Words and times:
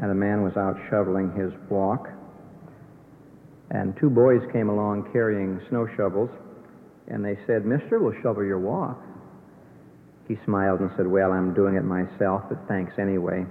and 0.00 0.10
a 0.10 0.14
man 0.14 0.42
was 0.42 0.56
out 0.56 0.76
shoveling 0.90 1.32
his 1.36 1.52
walk. 1.70 2.08
And 3.70 3.96
two 4.00 4.10
boys 4.10 4.40
came 4.52 4.68
along 4.68 5.10
carrying 5.12 5.60
snow 5.68 5.86
shovels, 5.96 6.30
and 7.08 7.24
they 7.24 7.36
said, 7.46 7.64
Mister, 7.64 7.98
we'll 7.98 8.20
shovel 8.22 8.44
your 8.44 8.60
walk. 8.60 9.00
He 10.28 10.36
smiled 10.44 10.80
and 10.80 10.90
said, 10.96 11.06
Well, 11.06 11.32
I'm 11.32 11.54
doing 11.54 11.76
it 11.76 11.84
myself, 11.84 12.42
but 12.48 12.58
thanks 12.68 12.92
anyway. 12.98 13.44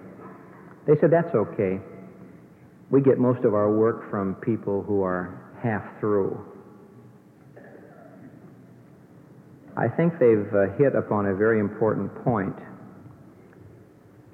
They 0.87 0.93
said, 1.01 1.11
That's 1.11 1.33
okay. 1.33 1.79
We 2.91 3.01
get 3.01 3.17
most 3.17 3.43
of 3.43 3.53
our 3.53 3.71
work 3.71 4.09
from 4.09 4.35
people 4.35 4.83
who 4.83 5.01
are 5.01 5.51
half 5.63 5.99
through. 5.99 6.39
I 9.75 9.87
think 9.89 10.13
they've 10.19 10.53
uh, 10.53 10.77
hit 10.77 10.95
upon 10.95 11.25
a 11.25 11.35
very 11.35 11.59
important 11.59 12.13
point 12.23 12.55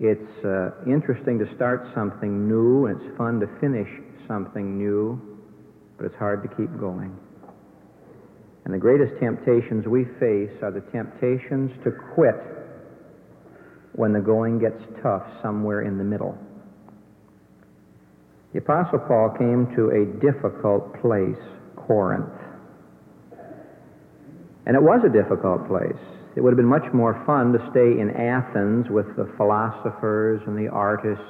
it's 0.02 0.44
uh, 0.44 0.72
interesting 0.88 1.38
to 1.38 1.46
start 1.56 1.86
something 1.94 2.50
new, 2.50 2.88
and 2.88 3.00
it's 3.00 3.18
fun 3.18 3.40
to 3.40 3.46
finish 3.62 3.88
something 4.28 4.76
new, 4.76 5.22
but 5.96 6.08
it's 6.08 6.16
hard 6.16 6.42
to 6.42 6.50
keep 6.58 6.74
going. 6.80 7.16
And 8.66 8.74
the 8.74 8.80
greatest 8.80 9.14
temptations 9.20 9.86
we 9.86 10.06
face 10.18 10.58
are 10.64 10.72
the 10.74 10.82
temptations 10.92 11.70
to 11.84 11.92
quit 12.16 12.34
when 13.94 14.12
the 14.12 14.20
going 14.20 14.58
gets 14.58 14.82
tough 15.04 15.22
somewhere 15.44 15.84
in 15.84 16.00
the 16.00 16.04
middle. 16.04 16.36
The 18.54 18.60
Apostle 18.60 19.00
Paul 19.08 19.36
came 19.38 19.70
to 19.76 19.94
a 19.94 20.06
difficult 20.18 21.00
place, 21.00 21.42
Corinth. 21.76 22.34
And 24.66 24.76
it 24.76 24.82
was 24.82 25.02
a 25.06 25.14
difficult 25.14 25.68
place. 25.68 26.21
It 26.36 26.42
would 26.42 26.52
have 26.52 26.58
been 26.58 26.66
much 26.66 26.94
more 26.94 27.22
fun 27.26 27.52
to 27.52 27.60
stay 27.72 28.00
in 28.00 28.10
Athens 28.12 28.88
with 28.90 29.06
the 29.18 29.30
philosophers 29.36 30.42
and 30.48 30.58
the 30.58 30.70
artists 30.70 31.26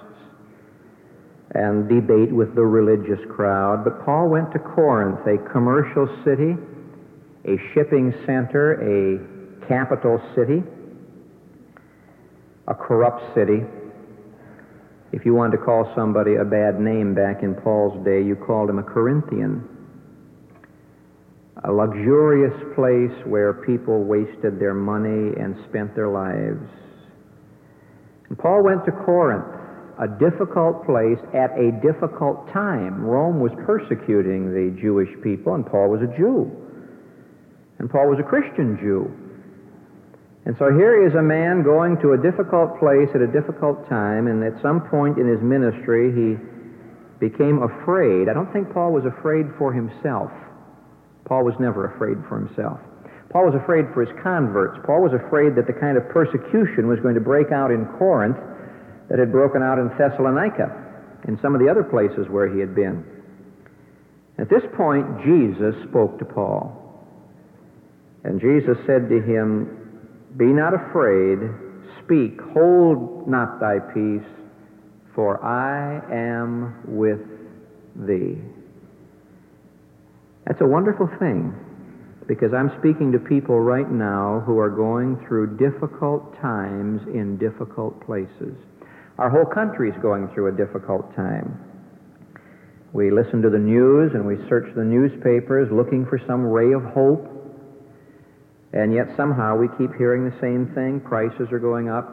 and 1.56 1.90
debate 1.90 2.32
with 2.32 2.54
the 2.56 2.62
religious 2.62 3.20
crowd. 3.36 3.84
But 3.84 4.06
Paul 4.06 4.30
went 4.30 4.52
to 4.54 4.60
Corinth, 4.60 5.26
a 5.26 5.38
commercial 5.52 6.08
city, 6.24 6.56
a 7.46 7.58
shipping 7.74 8.14
center, 8.26 8.78
a 8.78 9.68
capital 9.68 10.22
city, 10.36 10.64
a 12.68 12.76
corrupt 12.76 13.34
city. 13.34 13.66
If 15.12 15.26
you 15.26 15.34
wanted 15.34 15.58
to 15.58 15.64
call 15.64 15.92
somebody 15.96 16.36
a 16.36 16.46
bad 16.46 16.80
name 16.80 17.16
back 17.16 17.42
in 17.42 17.56
Paul's 17.56 18.06
day, 18.06 18.22
you 18.22 18.36
called 18.36 18.70
him 18.70 18.78
a 18.78 18.84
Corinthian 18.84 19.68
a 21.64 21.72
luxurious 21.72 22.58
place 22.74 23.14
where 23.26 23.54
people 23.54 24.04
wasted 24.04 24.60
their 24.60 24.74
money 24.74 25.38
and 25.38 25.56
spent 25.70 25.94
their 25.96 26.10
lives. 26.10 26.66
And 28.30 28.38
Paul 28.38 28.64
went 28.64 28.84
to 28.86 28.92
Corinth, 29.06 29.46
a 30.02 30.08
difficult 30.18 30.86
place 30.86 31.22
at 31.38 31.54
a 31.54 31.70
difficult 31.86 32.50
time. 32.52 33.06
Rome 33.06 33.40
was 33.40 33.52
persecuting 33.66 34.50
the 34.50 34.74
Jewish 34.82 35.10
people, 35.22 35.54
and 35.54 35.66
Paul 35.66 35.90
was 35.90 36.02
a 36.02 36.10
Jew. 36.18 36.50
And 37.78 37.90
Paul 37.90 38.10
was 38.10 38.18
a 38.18 38.26
Christian 38.26 38.78
Jew. 38.82 39.06
And 40.46 40.56
so 40.58 40.74
here 40.74 41.06
is 41.06 41.14
a 41.14 41.22
man 41.22 41.62
going 41.62 42.02
to 42.02 42.14
a 42.14 42.18
difficult 42.18 42.80
place 42.82 43.10
at 43.14 43.22
a 43.22 43.30
difficult 43.30 43.88
time, 43.88 44.26
and 44.26 44.42
at 44.42 44.58
some 44.64 44.82
point 44.90 45.22
in 45.22 45.30
his 45.30 45.42
ministry, 45.46 46.10
he 46.10 46.42
became 47.22 47.62
afraid. 47.62 48.26
I 48.26 48.34
don't 48.34 48.50
think 48.50 48.74
Paul 48.74 48.92
was 48.92 49.06
afraid 49.06 49.46
for 49.60 49.70
himself. 49.72 50.34
Paul 51.32 51.46
was 51.46 51.56
never 51.62 51.88
afraid 51.96 52.18
for 52.28 52.44
himself. 52.44 52.78
Paul 53.32 53.46
was 53.46 53.56
afraid 53.56 53.86
for 53.94 54.04
his 54.04 54.12
converts. 54.22 54.84
Paul 54.84 55.00
was 55.00 55.16
afraid 55.16 55.56
that 55.56 55.64
the 55.64 55.80
kind 55.80 55.96
of 55.96 56.04
persecution 56.12 56.92
was 56.92 57.00
going 57.00 57.16
to 57.16 57.24
break 57.24 57.54
out 57.56 57.72
in 57.72 57.88
Corinth 57.98 58.36
that 59.08 59.18
had 59.18 59.32
broken 59.32 59.64
out 59.64 59.80
in 59.80 59.88
Thessalonica 59.96 60.68
and 61.24 61.40
some 61.42 61.56
of 61.56 61.62
the 61.64 61.72
other 61.72 61.88
places 61.88 62.28
where 62.28 62.52
he 62.52 62.60
had 62.60 62.76
been. 62.76 63.06
At 64.40 64.50
this 64.50 64.64
point, 64.76 65.24
Jesus 65.24 65.72
spoke 65.88 66.20
to 66.20 66.26
Paul. 66.26 66.76
And 68.26 68.42
Jesus 68.42 68.76
said 68.84 69.08
to 69.08 69.24
him, 69.24 70.28
Be 70.36 70.52
not 70.52 70.76
afraid, 70.76 71.40
speak, 72.04 72.44
hold 72.52 73.30
not 73.32 73.62
thy 73.62 73.80
peace, 73.96 74.28
for 75.16 75.40
I 75.40 75.96
am 76.12 77.00
with 77.00 77.24
thee. 77.96 78.36
That's 80.46 80.62
a 80.62 80.68
wonderful 80.68 81.08
thing 81.20 81.54
because 82.28 82.54
I'm 82.54 82.72
speaking 82.80 83.12
to 83.12 83.20
people 83.20 83.60
right 83.60 83.90
now 83.90 84.42
who 84.46 84.58
are 84.60 84.70
going 84.70 85.18
through 85.28 85.58
difficult 85.58 86.40
times 86.40 87.02
in 87.14 87.38
difficult 87.38 88.00
places. 88.06 88.56
Our 89.18 89.30
whole 89.30 89.46
country 89.46 89.90
is 89.90 89.96
going 90.02 90.30
through 90.34 90.54
a 90.54 90.58
difficult 90.58 91.16
time. 91.16 91.60
We 92.94 93.12
listen 93.12 93.42
to 93.42 93.50
the 93.50 93.60
news 93.60 94.12
and 94.14 94.26
we 94.26 94.38
search 94.50 94.74
the 94.76 94.84
newspapers 94.84 95.70
looking 95.72 96.06
for 96.06 96.20
some 96.28 96.42
ray 96.44 96.74
of 96.74 96.84
hope, 96.84 97.28
and 98.74 98.94
yet 98.94 99.08
somehow 99.16 99.58
we 99.58 99.68
keep 99.78 99.96
hearing 99.98 100.24
the 100.24 100.36
same 100.40 100.72
thing. 100.74 101.02
Prices 101.02 101.52
are 101.52 101.60
going 101.60 101.90
up, 101.90 102.10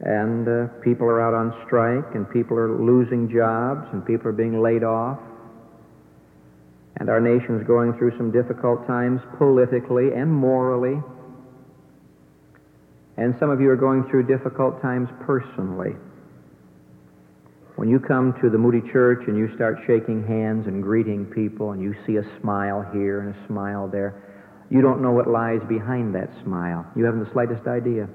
and 0.00 0.48
uh, 0.48 0.66
people 0.84 1.06
are 1.06 1.20
out 1.20 1.34
on 1.34 1.52
strike, 1.66 2.14
and 2.14 2.28
people 2.30 2.56
are 2.56 2.80
losing 2.80 3.28
jobs, 3.28 3.88
and 3.92 4.04
people 4.04 4.28
are 4.28 4.36
being 4.36 4.60
laid 4.60 4.84
off. 4.84 5.18
And 7.02 7.10
our 7.10 7.20
nation's 7.20 7.66
going 7.66 7.98
through 7.98 8.16
some 8.16 8.30
difficult 8.30 8.86
times 8.86 9.20
politically 9.36 10.14
and 10.14 10.32
morally. 10.32 11.02
And 13.16 13.34
some 13.40 13.50
of 13.50 13.60
you 13.60 13.70
are 13.70 13.76
going 13.76 14.04
through 14.08 14.28
difficult 14.28 14.80
times 14.80 15.08
personally. 15.26 15.96
When 17.74 17.88
you 17.88 17.98
come 17.98 18.38
to 18.40 18.48
the 18.48 18.56
Moody 18.56 18.88
Church 18.92 19.26
and 19.26 19.36
you 19.36 19.52
start 19.56 19.78
shaking 19.84 20.24
hands 20.24 20.68
and 20.68 20.80
greeting 20.80 21.26
people 21.26 21.72
and 21.72 21.82
you 21.82 21.92
see 22.06 22.18
a 22.18 22.40
smile 22.40 22.86
here 22.92 23.22
and 23.22 23.34
a 23.34 23.46
smile 23.48 23.88
there, 23.90 24.22
you 24.70 24.80
don't 24.80 25.02
know 25.02 25.10
what 25.10 25.26
lies 25.26 25.58
behind 25.68 26.14
that 26.14 26.30
smile. 26.44 26.86
You 26.94 27.04
haven't 27.04 27.24
the 27.24 27.32
slightest 27.32 27.66
idea. 27.66 28.06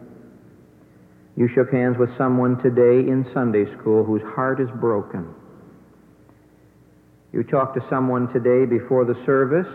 You 1.36 1.50
shook 1.54 1.74
hands 1.74 1.98
with 2.00 2.18
someone 2.18 2.56
today 2.64 3.04
in 3.04 3.26
Sunday 3.34 3.66
school 3.78 4.06
whose 4.06 4.24
heart 4.34 4.62
is 4.62 4.70
broken 4.80 5.36
you 7.34 7.44
talked 7.44 7.76
to 7.76 7.86
someone 7.90 8.32
today 8.32 8.66
before 8.66 9.06
the 9.06 9.16
service 9.26 9.68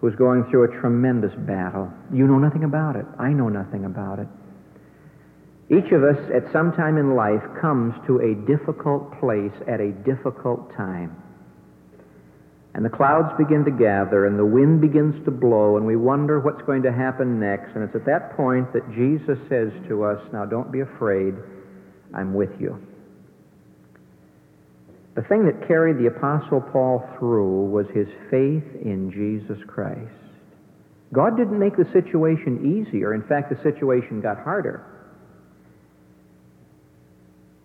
who's 0.00 0.14
going 0.14 0.44
through 0.50 0.64
a 0.64 0.80
tremendous 0.80 1.34
battle. 1.46 1.90
You 2.12 2.26
know 2.26 2.38
nothing 2.38 2.64
about 2.64 2.96
it. 2.96 3.04
I 3.18 3.30
know 3.30 3.48
nothing 3.48 3.84
about 3.84 4.20
it. 4.20 4.28
Each 5.70 5.92
of 5.92 6.02
us 6.02 6.18
at 6.32 6.50
some 6.52 6.72
time 6.72 6.96
in 6.96 7.14
life 7.14 7.42
comes 7.60 7.94
to 8.06 8.20
a 8.20 8.34
difficult 8.46 9.18
place 9.20 9.52
at 9.66 9.80
a 9.80 9.92
difficult 9.92 10.74
time. 10.76 11.14
And 12.74 12.84
the 12.84 12.90
clouds 12.90 13.36
begin 13.36 13.64
to 13.64 13.70
gather 13.72 14.26
and 14.26 14.38
the 14.38 14.46
wind 14.46 14.80
begins 14.80 15.22
to 15.24 15.30
blow 15.30 15.76
and 15.76 15.84
we 15.84 15.96
wonder 15.96 16.38
what's 16.38 16.62
going 16.62 16.82
to 16.84 16.92
happen 16.92 17.40
next. 17.40 17.74
And 17.74 17.82
it's 17.82 17.94
at 17.96 18.06
that 18.06 18.36
point 18.36 18.72
that 18.72 18.88
Jesus 18.94 19.36
says 19.48 19.72
to 19.88 20.04
us, 20.04 20.22
Now 20.32 20.46
don't 20.46 20.70
be 20.70 20.80
afraid, 20.80 21.34
I'm 22.14 22.34
with 22.34 22.50
you. 22.60 22.80
The 25.18 25.24
thing 25.24 25.46
that 25.46 25.66
carried 25.66 25.98
the 25.98 26.06
Apostle 26.06 26.60
Paul 26.60 27.02
through 27.18 27.70
was 27.70 27.86
his 27.92 28.06
faith 28.30 28.62
in 28.86 29.10
Jesus 29.10 29.58
Christ. 29.66 30.14
God 31.12 31.36
didn't 31.36 31.58
make 31.58 31.76
the 31.76 31.90
situation 31.92 32.86
easier. 32.86 33.12
In 33.14 33.24
fact, 33.26 33.50
the 33.50 33.60
situation 33.64 34.20
got 34.20 34.38
harder. 34.38 34.86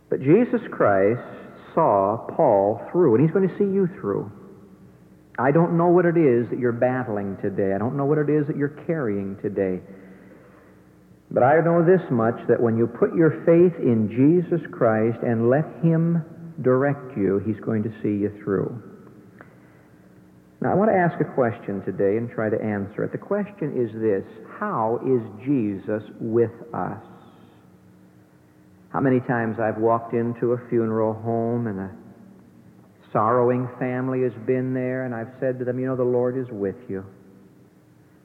But 0.10 0.22
Jesus 0.22 0.62
Christ 0.72 1.22
saw 1.76 2.26
Paul 2.36 2.82
through, 2.92 3.14
and 3.14 3.24
he's 3.24 3.32
going 3.32 3.48
to 3.48 3.56
see 3.60 3.70
you 3.72 3.88
through. 4.02 4.32
I 5.38 5.52
don't 5.52 5.78
know 5.78 5.90
what 5.90 6.06
it 6.06 6.18
is 6.18 6.50
that 6.50 6.58
you're 6.58 6.72
battling 6.72 7.38
today. 7.40 7.74
I 7.76 7.78
don't 7.78 7.96
know 7.96 8.06
what 8.06 8.18
it 8.18 8.32
is 8.32 8.48
that 8.48 8.58
you're 8.58 8.82
carrying 8.88 9.38
today. 9.44 9.80
But 11.30 11.44
I 11.44 11.62
know 11.62 11.86
this 11.86 12.02
much 12.10 12.48
that 12.48 12.60
when 12.60 12.78
you 12.80 12.88
put 12.88 13.14
your 13.14 13.46
faith 13.46 13.80
in 13.80 14.10
Jesus 14.10 14.66
Christ 14.72 15.20
and 15.22 15.52
let 15.52 15.66
Him 15.84 16.26
direct 16.62 17.18
you, 17.18 17.40
He's 17.46 17.60
going 17.60 17.84
to 17.84 17.90
see 18.02 18.22
you 18.22 18.32
through. 18.44 18.82
Now, 20.62 20.72
I 20.72 20.76
want 20.76 20.92
to 20.92 20.96
ask 20.96 21.20
a 21.20 21.34
question 21.36 21.84
today 21.84 22.16
and 22.16 22.30
try 22.32 22.50
to 22.50 22.56
answer 22.56 23.04
it. 23.04 23.12
The 23.12 23.18
question 23.18 23.76
is 23.76 23.92
this 24.00 24.24
How 24.60 25.00
is 25.04 25.22
Jesus 25.46 26.04
with 26.22 26.52
us? 26.74 27.04
How 28.94 29.02
many 29.02 29.20
times 29.22 29.58
I've 29.60 29.78
walked 29.78 30.14
into 30.14 30.54
a 30.54 30.70
funeral 30.70 31.14
home 31.14 31.68
and 31.68 31.80
a 31.80 31.92
sorrowing 33.12 33.68
family 33.80 34.22
has 34.24 34.34
been 34.46 34.74
there, 34.74 35.06
and 35.06 35.14
I've 35.14 35.34
said 35.40 35.60
to 35.60 35.66
them, 35.66 35.80
You 35.80 35.88
know, 35.88 35.96
the 35.96 36.04
Lord 36.04 36.38
is 36.38 36.48
with 36.50 36.76
you. 36.88 37.06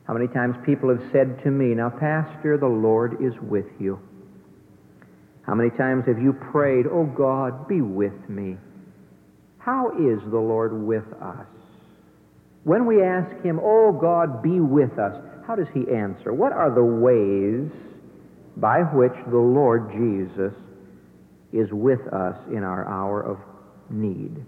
How 0.07 0.15
many 0.15 0.29
times 0.29 0.57
people 0.65 0.89
have 0.89 1.03
said 1.13 1.43
to 1.45 1.51
me, 1.51 1.75
Now, 1.75 1.91
Pastor, 1.91 2.57
the 2.57 2.67
Lord 2.67 3.17
is 3.21 3.35
with 3.43 3.67
you. 3.81 3.99
How 5.49 5.55
many 5.55 5.71
times 5.71 6.05
have 6.07 6.21
you 6.21 6.35
prayed, 6.35 6.85
Oh 6.87 7.07
God, 7.07 7.67
be 7.69 7.81
with 7.81 8.29
me? 8.29 8.59
How 9.57 9.89
is 9.93 10.21
the 10.31 10.39
Lord 10.39 10.75
with 10.75 11.11
us? 11.23 11.47
When 12.65 12.85
we 12.85 13.03
ask 13.03 13.35
Him, 13.43 13.59
Oh 13.63 13.93
God, 13.99 14.43
be 14.43 14.61
with 14.61 14.99
us, 14.99 15.17
how 15.47 15.57
does 15.57 15.69
He 15.73 15.91
answer? 15.91 16.35
What 16.35 16.53
are 16.53 16.71
the 16.71 16.85
ways 16.85 17.71
by 18.59 18.81
which 18.81 19.15
the 19.31 19.39
Lord 19.39 19.91
Jesus 19.91 20.53
is 21.51 21.73
with 21.73 22.07
us 22.13 22.37
in 22.53 22.63
our 22.63 22.87
hour 22.87 23.23
of 23.23 23.39
need? 23.89 24.45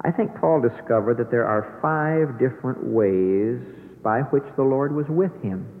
I 0.00 0.10
think 0.10 0.34
Paul 0.40 0.62
discovered 0.62 1.18
that 1.18 1.30
there 1.30 1.46
are 1.46 1.78
five 1.80 2.40
different 2.40 2.82
ways 2.82 3.60
by 4.02 4.22
which 4.22 4.44
the 4.56 4.64
Lord 4.64 4.92
was 4.92 5.06
with 5.08 5.30
him. 5.42 5.75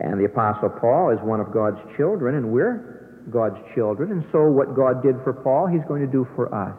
And 0.00 0.20
the 0.20 0.26
Apostle 0.26 0.70
Paul 0.70 1.10
is 1.10 1.18
one 1.22 1.40
of 1.40 1.52
God's 1.52 1.78
children, 1.96 2.36
and 2.36 2.52
we're 2.52 2.98
God's 3.30 3.58
children, 3.74 4.12
and 4.12 4.24
so 4.32 4.44
what 4.48 4.74
God 4.74 5.02
did 5.02 5.16
for 5.24 5.32
Paul, 5.32 5.66
he's 5.66 5.84
going 5.88 6.00
to 6.00 6.10
do 6.10 6.26
for 6.34 6.52
us. 6.54 6.76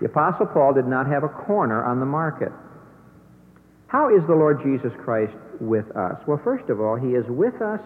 The 0.00 0.06
Apostle 0.06 0.46
Paul 0.46 0.74
did 0.74 0.86
not 0.86 1.06
have 1.06 1.24
a 1.24 1.28
corner 1.28 1.84
on 1.84 1.98
the 1.98 2.06
market. 2.06 2.52
How 3.86 4.14
is 4.14 4.22
the 4.26 4.34
Lord 4.34 4.60
Jesus 4.62 4.92
Christ 5.04 5.32
with 5.60 5.84
us? 5.96 6.16
Well, 6.26 6.40
first 6.44 6.68
of 6.70 6.80
all, 6.80 6.96
he 6.96 7.14
is 7.14 7.24
with 7.28 7.60
us 7.60 7.80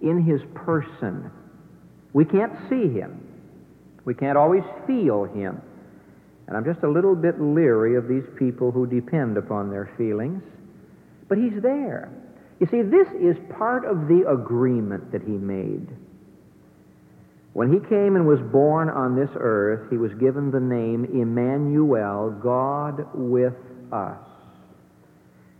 in 0.00 0.22
his 0.22 0.40
person. 0.54 1.30
We 2.12 2.24
can't 2.24 2.52
see 2.68 2.88
him, 2.88 3.20
we 4.04 4.14
can't 4.14 4.38
always 4.38 4.62
feel 4.86 5.24
him. 5.24 5.60
And 6.46 6.56
I'm 6.56 6.64
just 6.64 6.82
a 6.82 6.88
little 6.88 7.14
bit 7.14 7.38
leery 7.38 7.96
of 7.96 8.08
these 8.08 8.24
people 8.38 8.70
who 8.70 8.86
depend 8.86 9.36
upon 9.36 9.70
their 9.70 9.92
feelings. 9.98 10.42
But 11.28 11.36
he's 11.36 11.60
there. 11.60 12.10
You 12.60 12.66
see, 12.70 12.82
this 12.82 13.08
is 13.20 13.36
part 13.56 13.84
of 13.84 14.08
the 14.08 14.28
agreement 14.28 15.12
that 15.12 15.22
he 15.22 15.32
made. 15.32 15.86
When 17.52 17.72
he 17.72 17.80
came 17.88 18.16
and 18.16 18.26
was 18.26 18.40
born 18.52 18.88
on 18.88 19.16
this 19.16 19.30
earth, 19.34 19.90
he 19.90 19.96
was 19.96 20.12
given 20.14 20.50
the 20.50 20.60
name 20.60 21.04
Emmanuel, 21.04 22.30
God 22.42 23.06
with 23.14 23.54
us. 23.92 24.18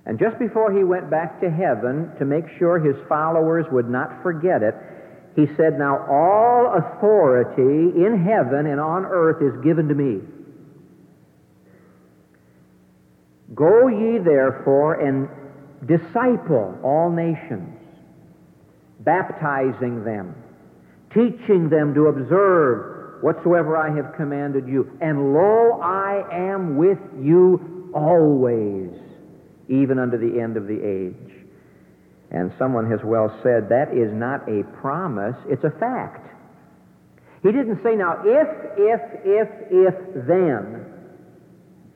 And 0.07 0.19
just 0.19 0.39
before 0.39 0.73
he 0.73 0.85
went 0.85 1.11
back 1.11 1.41
to 1.41 1.51
heaven 1.51 2.11
to 2.19 2.25
make 2.25 2.45
sure 2.59 2.79
his 2.79 2.97
followers 3.09 3.67
would 3.71 3.91
not 3.91 4.23
forget 4.23 4.63
it, 4.63 4.75
he 5.37 5.47
said, 5.57 5.79
Now 5.79 5.99
all 6.09 6.75
authority 6.75 8.05
in 8.05 8.25
heaven 8.25 8.67
and 8.67 8.81
on 8.81 9.05
earth 9.05 9.43
is 9.43 9.63
given 9.63 9.89
to 9.89 9.95
me. 9.95 10.21
Go 13.55 13.89
ye 13.89 14.19
therefore 14.19 14.95
and 14.95 15.29
disciple 15.87 16.79
all 16.83 17.11
nations, 17.11 17.79
baptizing 19.01 20.05
them, 20.05 20.35
teaching 21.13 21.69
them 21.69 21.95
to 21.95 22.07
observe 22.07 23.23
whatsoever 23.23 23.77
I 23.77 23.95
have 23.95 24.15
commanded 24.17 24.67
you. 24.67 24.91
And 25.01 25.33
lo, 25.33 25.81
I 25.83 26.25
am 26.33 26.77
with 26.77 26.99
you 27.21 27.91
always, 27.95 28.91
even 29.69 29.99
unto 29.99 30.19
the 30.19 30.41
end 30.41 30.57
of 30.57 30.67
the 30.67 30.81
age. 30.83 31.35
And 32.31 32.53
someone 32.59 32.91
has 32.91 33.01
well 33.03 33.35
said 33.43 33.69
that 33.71 33.93
is 33.93 34.13
not 34.13 34.49
a 34.49 34.63
promise, 34.81 35.37
it's 35.49 35.65
a 35.65 35.71
fact. 35.71 36.27
He 37.43 37.53
didn't 37.53 37.83
say, 37.83 37.95
now, 37.95 38.21
if, 38.25 38.49
if, 38.77 39.01
if, 39.25 39.49
if, 39.71 40.27
then. 40.27 40.85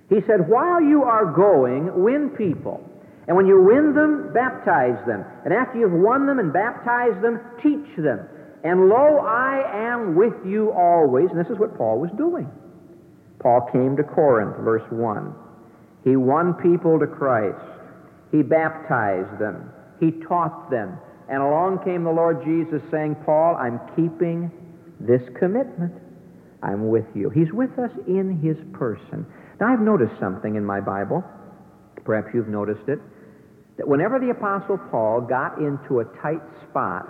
He 0.08 0.20
said, 0.26 0.48
while 0.48 0.80
you 0.80 1.02
are 1.02 1.26
going, 1.26 2.02
win 2.02 2.30
people. 2.30 2.88
And 3.28 3.36
when 3.36 3.46
you 3.46 3.62
win 3.62 3.94
them, 3.94 4.32
baptize 4.32 4.98
them. 5.06 5.24
And 5.44 5.54
after 5.54 5.78
you've 5.78 5.92
won 5.92 6.26
them 6.26 6.38
and 6.38 6.52
baptized 6.52 7.22
them, 7.22 7.40
teach 7.62 7.96
them. 7.96 8.26
And 8.64 8.88
lo, 8.88 9.18
I 9.18 9.92
am 9.92 10.14
with 10.14 10.34
you 10.44 10.72
always. 10.72 11.30
And 11.30 11.38
this 11.38 11.50
is 11.50 11.58
what 11.58 11.76
Paul 11.76 12.00
was 12.00 12.10
doing. 12.16 12.50
Paul 13.38 13.68
came 13.72 13.96
to 13.96 14.02
Corinth, 14.02 14.56
verse 14.58 14.88
1. 14.90 15.34
He 16.04 16.16
won 16.16 16.54
people 16.54 16.98
to 16.98 17.06
Christ. 17.06 17.58
He 18.30 18.42
baptized 18.42 19.38
them. 19.38 19.70
He 20.00 20.10
taught 20.26 20.70
them. 20.70 20.98
And 21.28 21.42
along 21.42 21.84
came 21.84 22.04
the 22.04 22.10
Lord 22.10 22.44
Jesus 22.44 22.82
saying, 22.90 23.16
Paul, 23.24 23.56
I'm 23.56 23.80
keeping 23.94 24.50
this 25.00 25.22
commitment. 25.38 25.92
I'm 26.62 26.88
with 26.88 27.06
you. 27.14 27.30
He's 27.30 27.52
with 27.52 27.76
us 27.78 27.90
in 28.06 28.40
his 28.40 28.56
person. 28.72 29.26
Now, 29.60 29.72
I've 29.72 29.80
noticed 29.80 30.14
something 30.20 30.54
in 30.54 30.64
my 30.64 30.80
Bible. 30.80 31.24
Perhaps 32.04 32.28
you've 32.34 32.48
noticed 32.48 32.88
it. 32.88 32.98
That 33.78 33.88
whenever 33.88 34.18
the 34.18 34.30
Apostle 34.30 34.78
Paul 34.90 35.22
got 35.22 35.58
into 35.58 36.00
a 36.00 36.04
tight 36.20 36.42
spot, 36.68 37.08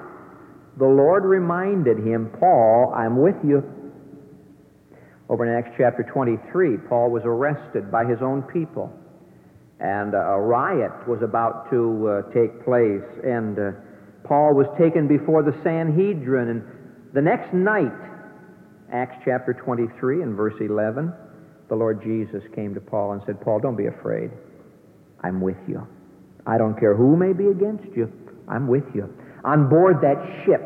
the 0.78 0.86
Lord 0.86 1.24
reminded 1.24 1.98
him, 1.98 2.30
Paul, 2.38 2.92
I'm 2.96 3.20
with 3.20 3.36
you. 3.44 3.62
Over 5.28 5.46
in 5.46 5.52
Acts 5.52 5.74
chapter 5.76 6.02
23, 6.02 6.78
Paul 6.88 7.10
was 7.10 7.22
arrested 7.24 7.90
by 7.90 8.04
his 8.04 8.18
own 8.22 8.42
people. 8.42 8.92
And 9.80 10.14
a 10.14 10.38
riot 10.38 11.08
was 11.08 11.22
about 11.22 11.68
to 11.70 12.08
uh, 12.08 12.32
take 12.32 12.64
place. 12.64 13.02
And 13.24 13.58
uh, 13.58 13.72
Paul 14.24 14.54
was 14.54 14.66
taken 14.78 15.08
before 15.08 15.42
the 15.42 15.52
Sanhedrin. 15.64 16.48
And 16.48 16.62
the 17.12 17.22
next 17.22 17.52
night, 17.52 17.92
Acts 18.92 19.16
chapter 19.24 19.52
23 19.52 20.22
and 20.22 20.36
verse 20.36 20.54
11, 20.60 21.12
the 21.68 21.74
Lord 21.74 22.02
Jesus 22.02 22.42
came 22.54 22.74
to 22.74 22.80
Paul 22.80 23.12
and 23.12 23.22
said, 23.26 23.40
Paul, 23.40 23.58
don't 23.58 23.76
be 23.76 23.86
afraid. 23.86 24.30
I'm 25.22 25.40
with 25.40 25.56
you. 25.68 25.86
I 26.46 26.58
don't 26.58 26.78
care 26.78 26.94
who 26.94 27.16
may 27.16 27.32
be 27.32 27.48
against 27.48 27.94
you. 27.96 28.12
I'm 28.48 28.66
with 28.66 28.84
you. 28.94 29.12
On 29.44 29.68
board 29.68 30.00
that 30.02 30.18
ship, 30.44 30.62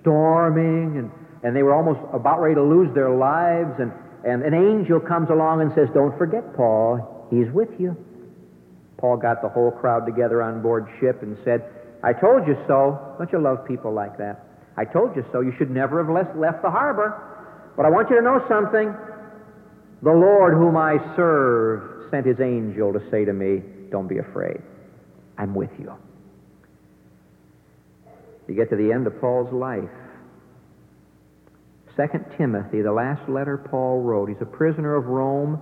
storming, 0.00 0.98
and, 0.98 1.10
and 1.42 1.56
they 1.56 1.62
were 1.62 1.74
almost 1.74 2.00
about 2.12 2.40
ready 2.40 2.54
to 2.54 2.62
lose 2.62 2.92
their 2.94 3.10
lives, 3.10 3.72
and, 3.78 3.92
and 4.24 4.42
an 4.42 4.54
angel 4.54 5.00
comes 5.00 5.30
along 5.30 5.62
and 5.62 5.72
says, 5.74 5.88
Don't 5.94 6.16
forget, 6.18 6.54
Paul, 6.54 7.26
he's 7.30 7.50
with 7.52 7.70
you. 7.78 7.96
Paul 8.98 9.16
got 9.16 9.42
the 9.42 9.48
whole 9.48 9.70
crowd 9.70 10.06
together 10.06 10.42
on 10.42 10.62
board 10.62 10.86
ship 11.00 11.22
and 11.22 11.36
said, 11.44 11.64
I 12.04 12.12
told 12.12 12.46
you 12.46 12.56
so. 12.66 13.14
Don't 13.18 13.30
you 13.32 13.40
love 13.40 13.66
people 13.66 13.92
like 13.92 14.18
that? 14.18 14.44
I 14.76 14.84
told 14.84 15.16
you 15.16 15.24
so. 15.32 15.40
You 15.40 15.52
should 15.58 15.70
never 15.70 16.02
have 16.02 16.36
left 16.36 16.62
the 16.62 16.70
harbor. 16.70 17.72
But 17.76 17.86
I 17.86 17.90
want 17.90 18.10
you 18.10 18.16
to 18.16 18.22
know 18.22 18.44
something. 18.48 18.94
The 20.02 20.10
Lord 20.10 20.54
whom 20.54 20.76
I 20.76 20.98
serve 21.16 22.01
sent 22.12 22.26
his 22.26 22.38
angel 22.38 22.92
to 22.92 23.00
say 23.10 23.24
to 23.24 23.32
me, 23.32 23.62
Don't 23.90 24.06
be 24.06 24.18
afraid. 24.18 24.60
I'm 25.36 25.54
with 25.54 25.70
you. 25.80 25.92
You 28.46 28.54
get 28.54 28.70
to 28.70 28.76
the 28.76 28.92
end 28.92 29.06
of 29.06 29.20
Paul's 29.20 29.52
life. 29.52 29.88
Second 31.96 32.26
Timothy, 32.38 32.82
the 32.82 32.92
last 32.92 33.28
letter 33.28 33.56
Paul 33.56 34.02
wrote. 34.02 34.28
He's 34.28 34.40
a 34.40 34.46
prisoner 34.46 34.94
of 34.94 35.06
Rome. 35.06 35.60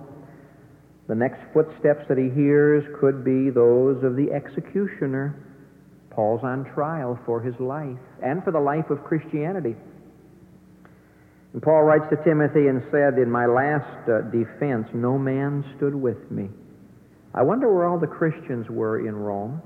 The 1.07 1.15
next 1.15 1.39
footsteps 1.53 2.05
that 2.07 2.17
he 2.17 2.29
hears 2.29 2.83
could 2.99 3.23
be 3.23 3.49
those 3.49 4.03
of 4.03 4.15
the 4.15 4.31
executioner. 4.31 5.35
Paul's 6.09 6.43
on 6.43 6.65
trial 6.73 7.19
for 7.25 7.41
his 7.41 7.55
life 7.59 7.97
and 8.21 8.43
for 8.43 8.51
the 8.51 8.59
life 8.59 8.89
of 8.89 9.03
Christianity. 9.03 9.75
And 11.53 11.61
Paul 11.61 11.83
writes 11.83 12.05
to 12.09 12.23
Timothy 12.23 12.67
and 12.67 12.81
said, 12.91 13.17
In 13.17 13.29
my 13.29 13.45
last 13.45 14.07
uh, 14.07 14.21
defense, 14.31 14.87
no 14.93 15.17
man 15.17 15.65
stood 15.77 15.95
with 15.95 16.31
me. 16.31 16.49
I 17.33 17.43
wonder 17.43 17.73
where 17.73 17.87
all 17.87 17.99
the 17.99 18.07
Christians 18.07 18.69
were 18.69 19.05
in 19.07 19.15
Rome. 19.15 19.61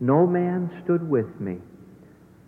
No 0.00 0.26
man 0.26 0.70
stood 0.84 1.08
with 1.08 1.40
me, 1.40 1.58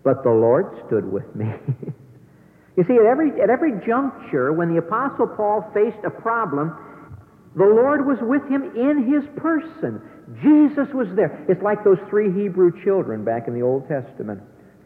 but 0.04 0.22
the 0.22 0.30
Lord 0.30 0.66
stood 0.86 1.04
with 1.04 1.34
me. 1.34 1.46
you 2.76 2.84
see, 2.86 2.94
at 2.94 3.06
every, 3.06 3.40
at 3.40 3.50
every 3.50 3.72
juncture, 3.86 4.52
when 4.52 4.72
the 4.72 4.78
Apostle 4.78 5.26
Paul 5.26 5.68
faced 5.74 6.04
a 6.04 6.10
problem, 6.10 6.72
the 7.56 7.64
Lord 7.64 8.06
was 8.06 8.18
with 8.20 8.46
him 8.48 8.70
in 8.76 9.10
his 9.10 9.24
person. 9.36 10.00
Jesus 10.42 10.86
was 10.94 11.08
there. 11.16 11.44
It's 11.48 11.62
like 11.62 11.82
those 11.82 11.98
three 12.08 12.32
Hebrew 12.32 12.70
children 12.84 13.24
back 13.24 13.48
in 13.48 13.54
the 13.54 13.62
Old 13.62 13.88
Testament, 13.88 14.40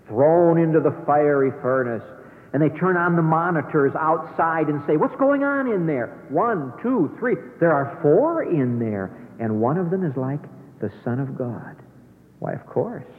thrown 0.08 0.56
into 0.58 0.80
the 0.80 0.96
fiery 1.04 1.50
furnace 1.60 2.04
and 2.54 2.62
they 2.62 2.70
turn 2.78 2.96
on 2.96 3.16
the 3.16 3.22
monitors 3.22 3.92
outside 3.98 4.68
and 4.68 4.80
say, 4.86 4.96
What's 4.96 5.16
going 5.16 5.42
on 5.42 5.66
in 5.66 5.86
there? 5.86 6.24
One, 6.30 6.72
two, 6.80 7.14
three. 7.18 7.34
There 7.58 7.72
are 7.72 7.98
four 8.00 8.44
in 8.44 8.78
there, 8.78 9.10
and 9.40 9.60
one 9.60 9.76
of 9.76 9.90
them 9.90 10.06
is 10.06 10.16
like 10.16 10.40
the 10.80 10.90
Son 11.02 11.18
of 11.18 11.36
God. 11.36 11.74
Why, 12.38 12.52
of 12.52 12.64
course. 12.64 13.10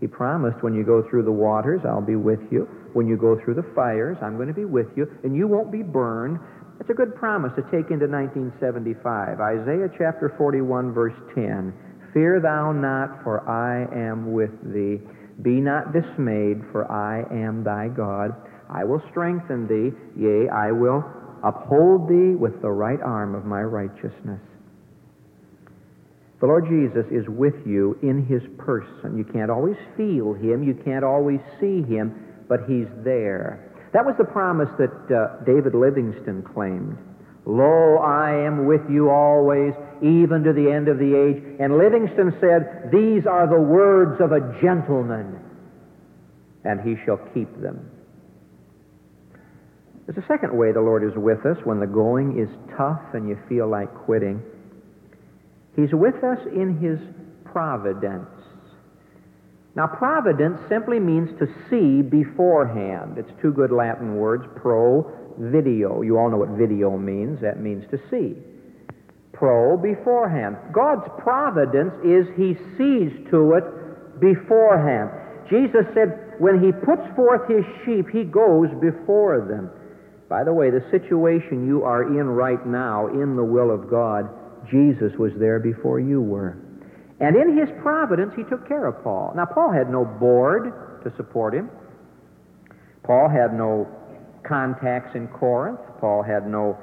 He 0.00 0.06
promised, 0.06 0.62
When 0.62 0.72
you 0.72 0.84
go 0.84 1.02
through 1.02 1.24
the 1.24 1.32
waters, 1.32 1.80
I'll 1.84 2.00
be 2.00 2.14
with 2.14 2.40
you. 2.52 2.68
When 2.92 3.08
you 3.08 3.16
go 3.16 3.36
through 3.42 3.54
the 3.54 3.66
fires, 3.74 4.18
I'm 4.22 4.36
going 4.36 4.48
to 4.48 4.54
be 4.54 4.64
with 4.64 4.86
you, 4.96 5.10
and 5.24 5.34
you 5.34 5.48
won't 5.48 5.72
be 5.72 5.82
burned. 5.82 6.38
It's 6.78 6.90
a 6.90 6.94
good 6.94 7.16
promise 7.16 7.52
to 7.56 7.62
take 7.62 7.90
into 7.90 8.06
1975. 8.06 9.40
Isaiah 9.40 9.90
chapter 9.98 10.32
41, 10.38 10.94
verse 10.94 11.18
10. 11.34 11.74
Fear 12.14 12.40
thou 12.40 12.70
not, 12.70 13.22
for 13.24 13.42
I 13.50 13.82
am 13.92 14.32
with 14.32 14.54
thee. 14.62 15.02
Be 15.42 15.60
not 15.60 15.92
dismayed, 15.92 16.62
for 16.70 16.90
I 16.90 17.22
am 17.34 17.64
thy 17.64 17.88
God. 17.88 18.34
I 18.72 18.84
will 18.84 19.02
strengthen 19.10 19.66
thee, 19.66 19.90
yea, 20.16 20.48
I 20.48 20.70
will 20.70 21.04
uphold 21.42 22.08
thee 22.08 22.36
with 22.36 22.62
the 22.62 22.70
right 22.70 23.00
arm 23.02 23.34
of 23.34 23.44
my 23.44 23.62
righteousness. 23.62 24.40
The 26.40 26.46
Lord 26.46 26.68
Jesus 26.68 27.04
is 27.10 27.28
with 27.28 27.66
you 27.66 27.98
in 28.02 28.24
his 28.24 28.42
person. 28.56 29.18
You 29.18 29.24
can't 29.24 29.50
always 29.50 29.76
feel 29.96 30.32
him, 30.32 30.62
you 30.62 30.74
can't 30.84 31.04
always 31.04 31.40
see 31.60 31.82
him, 31.82 32.14
but 32.48 32.60
he's 32.68 32.88
there. 33.04 33.70
That 33.92 34.06
was 34.06 34.14
the 34.18 34.24
promise 34.24 34.70
that 34.78 34.94
uh, 35.10 35.44
David 35.44 35.74
Livingstone 35.74 36.42
claimed. 36.54 36.96
Lo, 37.44 37.98
I 37.98 38.30
am 38.46 38.66
with 38.66 38.82
you 38.88 39.10
always, 39.10 39.74
even 40.00 40.44
to 40.44 40.52
the 40.52 40.70
end 40.70 40.88
of 40.88 40.98
the 40.98 41.12
age. 41.12 41.42
And 41.58 41.76
Livingstone 41.76 42.36
said, 42.40 42.90
These 42.92 43.26
are 43.26 43.48
the 43.48 43.60
words 43.60 44.20
of 44.20 44.30
a 44.30 44.40
gentleman, 44.62 45.40
and 46.64 46.80
he 46.80 46.94
shall 47.04 47.18
keep 47.34 47.50
them. 47.60 47.90
There's 50.10 50.24
a 50.24 50.26
second 50.26 50.58
way 50.58 50.72
the 50.72 50.80
Lord 50.80 51.04
is 51.04 51.16
with 51.16 51.46
us 51.46 51.56
when 51.62 51.78
the 51.78 51.86
going 51.86 52.36
is 52.36 52.48
tough 52.76 53.00
and 53.14 53.28
you 53.28 53.38
feel 53.48 53.70
like 53.70 53.94
quitting. 53.94 54.42
He's 55.76 55.92
with 55.92 56.24
us 56.24 56.40
in 56.52 56.78
His 56.82 56.98
providence. 57.44 58.26
Now, 59.76 59.86
providence 59.86 60.58
simply 60.68 60.98
means 60.98 61.30
to 61.38 61.46
see 61.70 62.02
beforehand. 62.02 63.18
It's 63.18 63.30
two 63.40 63.52
good 63.52 63.70
Latin 63.70 64.16
words, 64.16 64.42
pro, 64.56 65.08
video. 65.38 66.02
You 66.02 66.18
all 66.18 66.28
know 66.28 66.38
what 66.38 66.58
video 66.58 66.98
means. 66.98 67.40
That 67.40 67.60
means 67.60 67.84
to 67.92 67.98
see. 68.10 68.34
Pro, 69.32 69.76
beforehand. 69.76 70.56
God's 70.72 71.06
providence 71.22 71.94
is 72.02 72.26
He 72.34 72.58
sees 72.76 73.12
to 73.30 73.54
it 73.54 74.18
beforehand. 74.18 75.10
Jesus 75.48 75.86
said, 75.94 76.34
when 76.40 76.60
He 76.60 76.72
puts 76.72 77.06
forth 77.14 77.48
His 77.48 77.64
sheep, 77.84 78.06
He 78.10 78.24
goes 78.24 78.70
before 78.80 79.46
them. 79.46 79.70
By 80.30 80.44
the 80.44 80.52
way, 80.52 80.70
the 80.70 80.86
situation 80.92 81.66
you 81.66 81.82
are 81.82 82.06
in 82.06 82.28
right 82.28 82.64
now, 82.64 83.08
in 83.08 83.34
the 83.34 83.42
will 83.42 83.74
of 83.74 83.90
God, 83.90 84.30
Jesus 84.70 85.10
was 85.18 85.32
there 85.40 85.58
before 85.58 85.98
you 85.98 86.22
were. 86.22 86.56
And 87.18 87.34
in 87.34 87.58
his 87.58 87.68
providence, 87.82 88.32
he 88.36 88.44
took 88.44 88.66
care 88.68 88.86
of 88.86 89.02
Paul. 89.02 89.32
Now, 89.34 89.44
Paul 89.44 89.72
had 89.72 89.90
no 89.90 90.04
board 90.04 91.02
to 91.02 91.12
support 91.16 91.52
him. 91.52 91.68
Paul 93.02 93.28
had 93.28 93.52
no 93.52 93.90
contacts 94.46 95.16
in 95.16 95.26
Corinth. 95.28 95.80
Paul 96.00 96.22
had 96.22 96.46
no 96.46 96.78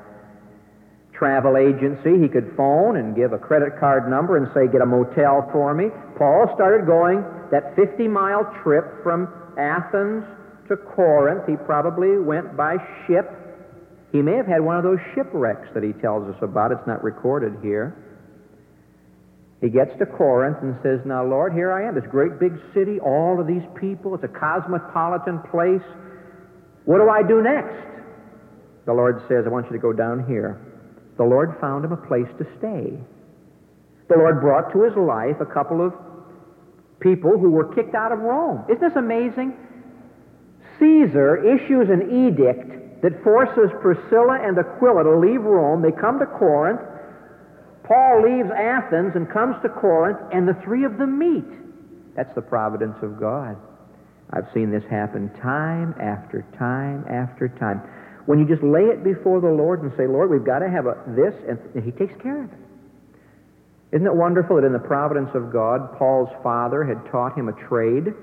travel 1.14 1.56
agency. 1.56 2.20
He 2.22 2.28
could 2.28 2.52
phone 2.58 2.98
and 2.98 3.16
give 3.16 3.32
a 3.32 3.40
credit 3.40 3.80
card 3.80 4.10
number 4.10 4.36
and 4.36 4.52
say, 4.54 4.68
Get 4.70 4.82
a 4.82 4.86
motel 4.86 5.48
for 5.54 5.74
me. 5.74 5.88
Paul 6.18 6.52
started 6.54 6.86
going 6.86 7.24
that 7.52 7.74
50 7.78 8.10
mile 8.10 8.44
trip 8.62 9.02
from 9.04 9.32
Athens 9.58 10.26
to 10.70 10.78
Corinth. 10.78 11.44
He 11.48 11.56
probably 11.56 12.18
went 12.20 12.56
by 12.56 12.78
ship. 13.06 13.30
He 14.12 14.22
may 14.22 14.36
have 14.36 14.48
had 14.48 14.62
one 14.62 14.78
of 14.78 14.84
those 14.84 15.00
shipwrecks 15.14 15.68
that 15.74 15.84
he 15.84 15.94
tells 15.94 16.28
us 16.28 16.40
about. 16.42 16.72
It's 16.72 16.88
not 16.88 17.04
recorded 17.04 17.60
here. 17.62 17.96
He 19.62 19.70
gets 19.70 19.92
to 19.98 20.06
Corinth 20.06 20.58
and 20.62 20.78
says, 20.84 21.00
Now, 21.06 21.26
Lord, 21.26 21.54
here 21.54 21.72
I 21.72 21.88
am, 21.88 21.96
this 21.96 22.06
great 22.10 22.40
big 22.40 22.54
city, 22.74 23.00
all 23.00 23.42
of 23.42 23.48
these 23.48 23.66
people. 23.80 24.14
It's 24.14 24.24
a 24.24 24.28
cosmopolitan 24.28 25.42
place. 25.50 25.86
What 26.86 27.00
do 27.00 27.10
I 27.10 27.26
do 27.26 27.42
next? 27.42 27.76
The 28.86 28.94
Lord 28.94 29.20
says, 29.28 29.44
I 29.46 29.50
want 29.50 29.66
you 29.66 29.74
to 29.74 29.82
go 29.82 29.92
down 29.92 30.26
here. 30.28 30.62
The 31.18 31.26
Lord 31.26 31.58
found 31.60 31.84
him 31.84 31.92
a 31.92 31.98
place 31.98 32.30
to 32.38 32.46
stay. 32.60 32.96
The 34.08 34.16
Lord 34.16 34.40
brought 34.40 34.72
to 34.72 34.84
his 34.84 34.96
life 34.96 35.42
a 35.42 35.46
couple 35.46 35.86
of 35.86 35.92
people 37.00 37.38
who 37.38 37.50
were 37.52 37.74
kicked 37.74 37.96
out 37.96 38.12
of 38.12 38.20
Rome. 38.20 38.64
Isn't 38.70 38.80
this 38.80 38.96
amazing? 38.96 39.58
Caesar 40.80 41.38
issues 41.44 41.90
an 41.90 42.10
edict 42.28 43.02
that 43.02 43.24
forces 43.24 43.70
Priscilla 43.82 44.40
and 44.42 44.58
Aquila 44.58 45.04
to 45.04 45.18
leave 45.18 45.42
Rome. 45.42 45.82
They 45.82 45.92
come 45.92 46.20
to 46.20 46.26
Corinth. 46.26 46.82
Paul 47.84 48.24
leaves 48.24 48.50
Athens 48.52 49.14
and 49.16 49.30
comes 49.32 49.56
to 49.62 49.70
Corinth, 49.70 50.20
and 50.34 50.48
the 50.48 50.56
three 50.66 50.84
of 50.84 50.98
them 50.98 51.18
meet. 51.18 52.16
That's 52.16 52.34
the 52.36 52.42
providence 52.42 52.98
of 53.02 53.20
God. 53.20 53.56
I've 54.32 54.48
seen 54.54 54.72
this 54.72 54.84
happen 54.90 55.30
time 55.42 55.96
after 56.02 56.44
time 56.58 57.06
after 57.08 57.48
time. 57.48 57.82
When 58.26 58.40
you 58.40 58.46
just 58.46 58.64
lay 58.64 58.92
it 58.92 59.04
before 59.04 59.40
the 59.40 59.48
Lord 59.48 59.84
and 59.84 59.92
say, 59.96 60.06
Lord, 60.06 60.30
we've 60.30 60.44
got 60.44 60.60
to 60.60 60.70
have 60.70 60.86
a, 60.86 60.98
this, 61.16 61.34
and 61.48 61.84
He 61.84 61.92
takes 61.92 62.14
care 62.22 62.44
of 62.44 62.52
it. 62.52 62.60
Isn't 63.94 64.06
it 64.06 64.16
wonderful 64.16 64.58
that 64.58 64.66
in 64.66 64.74
the 64.74 64.80
providence 64.80 65.30
of 65.34 65.54
God, 65.54 65.98
Paul's 65.98 66.30
father 66.44 66.84
had 66.84 67.10
taught 67.10 67.38
him 67.38 67.48
a 67.48 67.54
trade? 67.70 68.14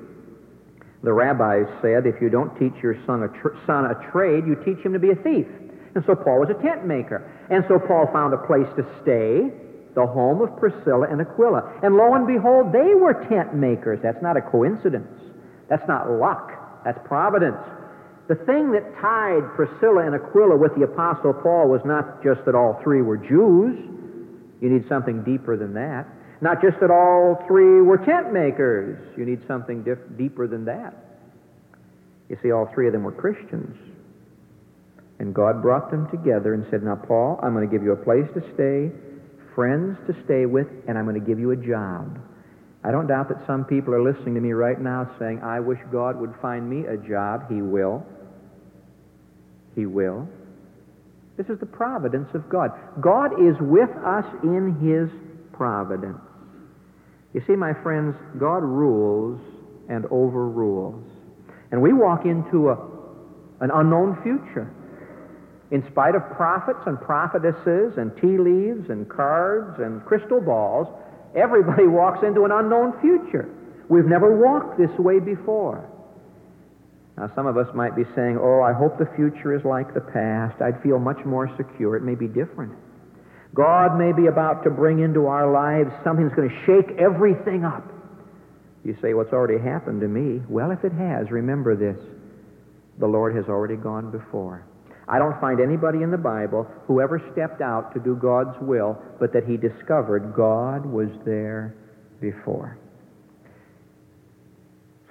The 1.04 1.12
rabbis 1.12 1.68
said, 1.82 2.06
if 2.06 2.20
you 2.20 2.30
don't 2.30 2.56
teach 2.58 2.72
your 2.82 2.96
son 3.04 3.22
a, 3.22 3.28
tr- 3.28 3.60
son 3.66 3.84
a 3.84 4.10
trade, 4.10 4.46
you 4.46 4.56
teach 4.64 4.82
him 4.84 4.94
to 4.94 4.98
be 4.98 5.10
a 5.10 5.20
thief. 5.20 5.46
And 5.94 6.02
so 6.06 6.16
Paul 6.16 6.40
was 6.40 6.48
a 6.50 6.60
tent 6.64 6.86
maker. 6.86 7.20
And 7.50 7.62
so 7.68 7.78
Paul 7.78 8.08
found 8.10 8.32
a 8.32 8.40
place 8.48 8.66
to 8.80 8.82
stay, 9.04 9.52
the 9.94 10.06
home 10.06 10.40
of 10.40 10.56
Priscilla 10.58 11.06
and 11.06 11.20
Aquila. 11.20 11.80
And 11.84 11.94
lo 11.94 12.14
and 12.14 12.26
behold, 12.26 12.72
they 12.72 12.96
were 12.96 13.14
tent 13.28 13.54
makers. 13.54 14.00
That's 14.02 14.20
not 14.22 14.36
a 14.36 14.40
coincidence. 14.40 15.12
That's 15.68 15.86
not 15.86 16.10
luck. 16.10 16.50
That's 16.84 16.98
providence. 17.06 17.60
The 18.26 18.40
thing 18.48 18.72
that 18.72 18.82
tied 19.00 19.44
Priscilla 19.54 20.08
and 20.08 20.16
Aquila 20.16 20.56
with 20.56 20.74
the 20.74 20.88
Apostle 20.88 21.34
Paul 21.34 21.68
was 21.68 21.84
not 21.84 22.24
just 22.24 22.40
that 22.46 22.54
all 22.54 22.80
three 22.82 23.02
were 23.02 23.18
Jews. 23.18 23.76
You 24.60 24.70
need 24.70 24.88
something 24.88 25.22
deeper 25.22 25.56
than 25.56 25.74
that. 25.74 26.08
Not 26.44 26.60
just 26.60 26.78
that 26.80 26.90
all 26.90 27.42
three 27.48 27.80
were 27.80 27.96
tent 27.96 28.30
makers. 28.30 29.00
You 29.16 29.24
need 29.24 29.40
something 29.48 29.82
deeper 30.18 30.46
than 30.46 30.66
that. 30.66 30.92
You 32.28 32.36
see, 32.42 32.52
all 32.52 32.68
three 32.74 32.86
of 32.86 32.92
them 32.92 33.02
were 33.02 33.12
Christians. 33.12 33.74
And 35.18 35.34
God 35.34 35.62
brought 35.62 35.90
them 35.90 36.06
together 36.10 36.52
and 36.52 36.66
said, 36.70 36.82
Now, 36.82 36.96
Paul, 36.96 37.40
I'm 37.42 37.54
going 37.54 37.66
to 37.66 37.74
give 37.74 37.82
you 37.82 37.92
a 37.92 37.96
place 37.96 38.28
to 38.34 38.42
stay, 38.52 38.92
friends 39.54 39.96
to 40.06 40.12
stay 40.26 40.44
with, 40.44 40.66
and 40.86 40.98
I'm 40.98 41.06
going 41.06 41.18
to 41.18 41.26
give 41.26 41.38
you 41.38 41.52
a 41.52 41.56
job. 41.56 42.20
I 42.84 42.90
don't 42.90 43.06
doubt 43.06 43.30
that 43.30 43.40
some 43.46 43.64
people 43.64 43.94
are 43.94 44.02
listening 44.02 44.34
to 44.34 44.40
me 44.42 44.52
right 44.52 44.78
now 44.78 45.16
saying, 45.18 45.40
I 45.42 45.60
wish 45.60 45.78
God 45.90 46.20
would 46.20 46.34
find 46.42 46.68
me 46.68 46.84
a 46.84 46.98
job. 46.98 47.48
He 47.48 47.62
will. 47.62 48.04
He 49.74 49.86
will. 49.86 50.28
This 51.38 51.46
is 51.46 51.58
the 51.58 51.64
providence 51.64 52.28
of 52.34 52.50
God. 52.50 52.68
God 53.00 53.32
is 53.40 53.56
with 53.60 53.88
us 54.04 54.26
in 54.42 54.76
His 54.84 55.08
providence. 55.56 56.20
You 57.34 57.42
see, 57.46 57.56
my 57.56 57.74
friends, 57.82 58.14
God 58.38 58.62
rules 58.62 59.40
and 59.88 60.06
overrules. 60.06 61.04
And 61.72 61.82
we 61.82 61.92
walk 61.92 62.24
into 62.24 62.70
a, 62.70 62.78
an 63.60 63.70
unknown 63.74 64.22
future. 64.22 64.70
In 65.72 65.84
spite 65.90 66.14
of 66.14 66.22
prophets 66.36 66.78
and 66.86 67.00
prophetesses 67.00 67.98
and 67.98 68.14
tea 68.20 68.38
leaves 68.38 68.88
and 68.88 69.08
cards 69.08 69.80
and 69.80 70.04
crystal 70.04 70.40
balls, 70.40 70.86
everybody 71.34 71.86
walks 71.88 72.24
into 72.24 72.44
an 72.44 72.52
unknown 72.52 72.94
future. 73.00 73.48
We've 73.88 74.06
never 74.06 74.36
walked 74.38 74.78
this 74.78 74.96
way 74.98 75.18
before. 75.18 75.90
Now, 77.18 77.30
some 77.34 77.46
of 77.46 77.56
us 77.56 77.66
might 77.74 77.96
be 77.96 78.04
saying, 78.14 78.38
Oh, 78.40 78.62
I 78.62 78.72
hope 78.72 78.98
the 78.98 79.10
future 79.16 79.54
is 79.54 79.64
like 79.64 79.92
the 79.94 80.00
past. 80.00 80.62
I'd 80.62 80.82
feel 80.82 80.98
much 80.98 81.24
more 81.24 81.50
secure. 81.56 81.96
It 81.96 82.02
may 82.02 82.14
be 82.14 82.26
different. 82.26 82.72
God 83.54 83.96
may 83.96 84.12
be 84.12 84.26
about 84.26 84.64
to 84.64 84.70
bring 84.70 84.98
into 84.98 85.26
our 85.26 85.50
lives 85.50 85.90
something 86.02 86.26
that's 86.26 86.36
going 86.36 86.50
to 86.50 86.66
shake 86.66 86.98
everything 86.98 87.64
up. 87.64 87.88
You 88.84 88.96
say, 89.00 89.14
What's 89.14 89.32
already 89.32 89.62
happened 89.62 90.00
to 90.00 90.08
me? 90.08 90.42
Well, 90.48 90.72
if 90.72 90.84
it 90.84 90.92
has, 90.92 91.30
remember 91.30 91.76
this 91.76 91.98
the 92.98 93.06
Lord 93.06 93.34
has 93.34 93.46
already 93.46 93.76
gone 93.76 94.10
before. 94.10 94.66
I 95.08 95.18
don't 95.18 95.38
find 95.40 95.60
anybody 95.60 96.02
in 96.02 96.10
the 96.10 96.18
Bible 96.18 96.66
who 96.86 97.00
ever 97.00 97.20
stepped 97.32 97.60
out 97.60 97.92
to 97.94 98.00
do 98.00 98.16
God's 98.16 98.56
will, 98.60 99.00
but 99.18 99.32
that 99.32 99.44
he 99.44 99.56
discovered 99.56 100.32
God 100.34 100.86
was 100.86 101.08
there 101.24 101.74
before. 102.20 102.78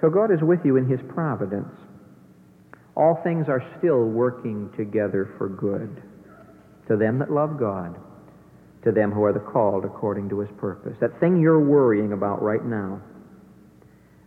So 0.00 0.10
God 0.10 0.32
is 0.32 0.40
with 0.42 0.60
you 0.64 0.76
in 0.76 0.88
his 0.88 1.00
providence. 1.08 1.72
All 2.96 3.20
things 3.22 3.46
are 3.48 3.62
still 3.78 4.04
working 4.04 4.70
together 4.76 5.34
for 5.38 5.48
good 5.48 6.02
to 6.88 6.96
them 6.96 7.18
that 7.18 7.30
love 7.30 7.58
God 7.58 7.96
to 8.84 8.92
them 8.92 9.10
who 9.10 9.24
are 9.24 9.32
the 9.32 9.40
called 9.40 9.84
according 9.84 10.28
to 10.28 10.40
his 10.40 10.50
purpose. 10.58 10.96
That 11.00 11.18
thing 11.18 11.40
you're 11.40 11.64
worrying 11.64 12.12
about 12.12 12.42
right 12.42 12.64
now, 12.64 13.00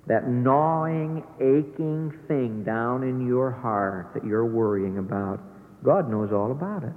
that 0.08 0.28
gnawing, 0.28 1.24
aching 1.40 2.14
thing 2.28 2.64
down 2.64 3.04
in 3.04 3.28
your 3.28 3.52
heart 3.52 4.12
that 4.14 4.26
you're 4.26 4.46
worrying 4.46 4.98
about, 4.98 5.40
God 5.84 6.10
knows 6.10 6.32
all 6.32 6.52
about 6.52 6.84
it. 6.84 6.94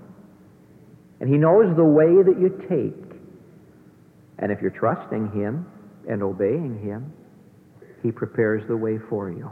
And 1.20 1.28
he 1.28 1.36
knows 1.36 1.76
the 1.76 1.84
way 1.84 2.22
that 2.22 2.40
you 2.40 2.48
take. 2.68 3.20
And 4.38 4.50
if 4.50 4.62
you're 4.62 4.70
trusting 4.70 5.32
him 5.32 5.66
and 6.08 6.22
obeying 6.22 6.80
him, 6.82 7.12
he 8.02 8.10
prepares 8.10 8.62
the 8.68 8.76
way 8.76 8.98
for 9.10 9.30
you. 9.30 9.50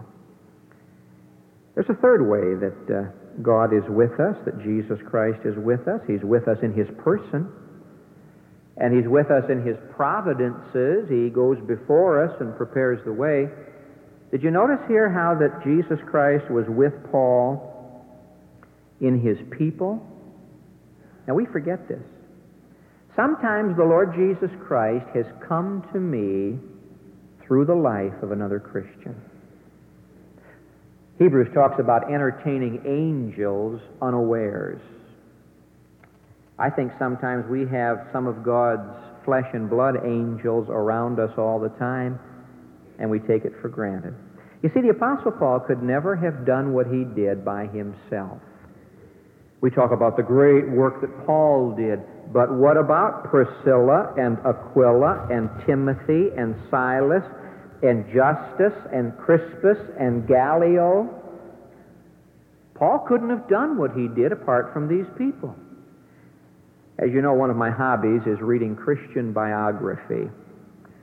There's 1.74 1.90
a 1.90 2.00
third 2.00 2.26
way 2.26 2.56
that 2.58 2.90
uh, 2.90 3.10
God 3.42 3.74
is 3.76 3.84
with 3.88 4.18
us, 4.18 4.36
that 4.46 4.58
Jesus 4.62 4.98
Christ 5.10 5.40
is 5.44 5.54
with 5.58 5.86
us. 5.86 6.00
He's 6.06 6.24
with 6.24 6.48
us 6.48 6.56
in 6.62 6.72
his 6.72 6.88
person. 6.98 7.52
And 8.80 8.94
He's 8.94 9.08
with 9.08 9.30
us 9.30 9.44
in 9.50 9.66
His 9.66 9.76
providences. 9.94 11.08
He 11.08 11.30
goes 11.30 11.58
before 11.66 12.24
us 12.24 12.34
and 12.40 12.56
prepares 12.56 13.00
the 13.04 13.12
way. 13.12 13.48
Did 14.30 14.42
you 14.42 14.50
notice 14.50 14.80
here 14.88 15.10
how 15.10 15.34
that 15.40 15.64
Jesus 15.64 15.98
Christ 16.06 16.50
was 16.50 16.66
with 16.68 16.92
Paul 17.10 18.04
in 19.00 19.20
his 19.20 19.38
people? 19.56 20.06
Now 21.26 21.34
we 21.34 21.46
forget 21.46 21.88
this. 21.88 22.02
Sometimes 23.16 23.76
the 23.76 23.84
Lord 23.84 24.14
Jesus 24.14 24.50
Christ 24.66 25.06
has 25.14 25.26
come 25.46 25.82
to 25.92 25.98
me 25.98 26.58
through 27.44 27.64
the 27.64 27.74
life 27.74 28.22
of 28.22 28.32
another 28.32 28.60
Christian. 28.60 29.16
Hebrews 31.18 31.48
talks 31.54 31.80
about 31.80 32.12
entertaining 32.12 32.82
angels 32.86 33.80
unawares. 34.00 34.80
I 36.58 36.70
think 36.70 36.92
sometimes 36.98 37.44
we 37.48 37.66
have 37.68 38.08
some 38.12 38.26
of 38.26 38.42
God's 38.42 38.90
flesh 39.24 39.46
and 39.52 39.70
blood 39.70 39.94
angels 40.04 40.66
around 40.68 41.20
us 41.20 41.30
all 41.38 41.60
the 41.60 41.68
time, 41.78 42.18
and 42.98 43.08
we 43.08 43.20
take 43.20 43.44
it 43.44 43.52
for 43.62 43.68
granted. 43.68 44.14
You 44.62 44.70
see, 44.74 44.80
the 44.80 44.88
Apostle 44.88 45.32
Paul 45.32 45.60
could 45.60 45.82
never 45.82 46.16
have 46.16 46.44
done 46.44 46.72
what 46.72 46.88
he 46.88 47.04
did 47.04 47.44
by 47.44 47.66
himself. 47.66 48.40
We 49.60 49.70
talk 49.70 49.92
about 49.92 50.16
the 50.16 50.22
great 50.22 50.68
work 50.68 51.00
that 51.00 51.26
Paul 51.26 51.74
did, 51.76 52.00
but 52.32 52.52
what 52.52 52.76
about 52.76 53.30
Priscilla 53.30 54.14
and 54.16 54.38
Aquila 54.44 55.28
and 55.30 55.50
Timothy 55.66 56.30
and 56.36 56.56
Silas 56.70 57.24
and 57.82 58.04
Justus 58.06 58.74
and 58.92 59.16
Crispus 59.18 59.78
and 59.98 60.26
Gallio? 60.26 61.08
Paul 62.74 63.04
couldn't 63.06 63.30
have 63.30 63.48
done 63.48 63.78
what 63.78 63.92
he 63.92 64.08
did 64.08 64.32
apart 64.32 64.72
from 64.72 64.88
these 64.88 65.06
people. 65.16 65.54
As 66.98 67.10
you 67.12 67.22
know, 67.22 67.32
one 67.32 67.48
of 67.48 67.56
my 67.56 67.70
hobbies 67.70 68.22
is 68.26 68.40
reading 68.40 68.74
Christian 68.74 69.32
biography. 69.32 70.28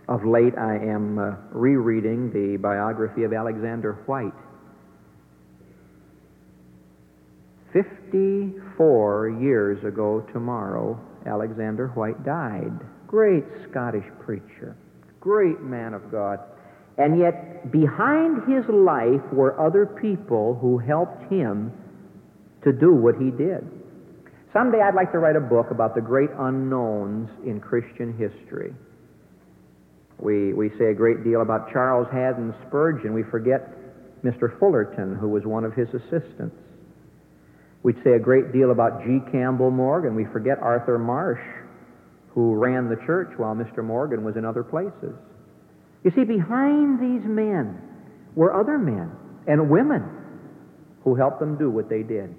Of 0.09 0.25
late, 0.25 0.53
I 0.57 0.75
am 0.75 1.17
uh, 1.17 1.35
rereading 1.51 2.31
the 2.31 2.57
biography 2.57 3.23
of 3.23 3.31
Alexander 3.31 3.93
Whyte. 4.05 4.33
54 7.71 9.37
years 9.41 9.83
ago 9.85 10.25
tomorrow, 10.33 10.99
Alexander 11.25 11.87
Whyte 11.87 12.23
died. 12.25 12.71
Great 13.07 13.45
Scottish 13.69 14.05
preacher, 14.19 14.75
great 15.21 15.61
man 15.61 15.93
of 15.93 16.11
God. 16.11 16.39
And 16.97 17.17
yet, 17.19 17.71
behind 17.71 18.43
his 18.51 18.65
life 18.69 19.23
were 19.31 19.59
other 19.59 19.85
people 19.85 20.57
who 20.61 20.77
helped 20.77 21.31
him 21.31 21.71
to 22.63 22.73
do 22.73 22.93
what 22.93 23.15
he 23.15 23.31
did. 23.31 23.75
Someday 24.55 24.79
I'd 24.79 24.95
like 24.95 25.12
to 25.12 25.19
write 25.19 25.35
a 25.35 25.41
book 25.41 25.71
about 25.71 25.95
the 25.95 26.01
great 26.01 26.29
unknowns 26.39 27.29
in 27.45 27.59
Christian 27.59 28.15
history. 28.17 28.74
We, 30.17 30.53
we 30.53 30.69
say 30.79 30.91
a 30.91 30.93
great 30.93 31.25
deal 31.25 31.41
about 31.41 31.74
Charles 31.74 32.07
Haddon 32.09 32.55
Spurgeon. 32.65 33.13
We 33.13 33.24
forget 33.24 33.67
Mr. 34.24 34.57
Fullerton, 34.57 35.17
who 35.19 35.27
was 35.27 35.43
one 35.43 35.65
of 35.65 35.74
his 35.74 35.89
assistants. 35.89 36.55
We'd 37.83 38.01
say 38.05 38.13
a 38.13 38.19
great 38.19 38.53
deal 38.53 38.71
about 38.71 39.03
G. 39.03 39.19
Campbell 39.29 39.71
Morgan. 39.71 40.15
We 40.15 40.24
forget 40.31 40.57
Arthur 40.59 40.97
Marsh, 40.97 41.43
who 42.29 42.55
ran 42.55 42.88
the 42.88 42.95
church 43.05 43.33
while 43.35 43.55
Mr. 43.55 43.83
Morgan 43.83 44.24
was 44.24 44.38
in 44.38 44.45
other 44.45 44.63
places. 44.63 45.19
You 46.05 46.12
see, 46.12 46.24
behind 46.24 47.01
these 47.01 47.27
men 47.27 47.81
were 48.35 48.57
other 48.57 48.77
men 48.77 49.12
and 49.47 49.69
women 49.69 50.03
who 51.03 51.13
helped 51.13 51.41
them 51.41 51.57
do 51.57 51.69
what 51.69 51.89
they 51.89 52.03
did. 52.03 52.33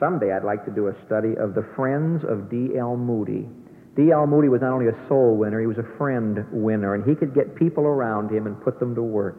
Someday 0.00 0.32
I'd 0.32 0.44
like 0.44 0.64
to 0.64 0.72
do 0.72 0.88
a 0.88 0.94
study 1.06 1.36
of 1.36 1.54
the 1.54 1.62
friends 1.76 2.24
of 2.24 2.50
D.L. 2.50 2.96
Moody. 2.96 3.46
D.L. 3.94 4.26
Moody 4.26 4.48
was 4.48 4.62
not 4.62 4.72
only 4.72 4.88
a 4.88 4.96
soul 5.08 5.36
winner, 5.36 5.60
he 5.60 5.66
was 5.66 5.76
a 5.76 5.86
friend 5.98 6.40
winner, 6.50 6.94
and 6.94 7.04
he 7.04 7.14
could 7.14 7.34
get 7.34 7.54
people 7.54 7.84
around 7.84 8.32
him 8.32 8.46
and 8.46 8.56
put 8.64 8.80
them 8.80 8.94
to 8.94 9.02
work. 9.02 9.36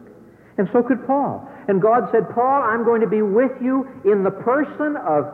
And 0.58 0.68
so 0.72 0.82
could 0.82 1.04
Paul. 1.06 1.48
And 1.66 1.82
God 1.82 2.08
said, 2.12 2.30
Paul, 2.34 2.62
I'm 2.62 2.84
going 2.84 3.00
to 3.00 3.08
be 3.08 3.22
with 3.22 3.52
you 3.60 3.88
in 4.04 4.22
the 4.22 4.30
person 4.30 4.96
of 4.96 5.26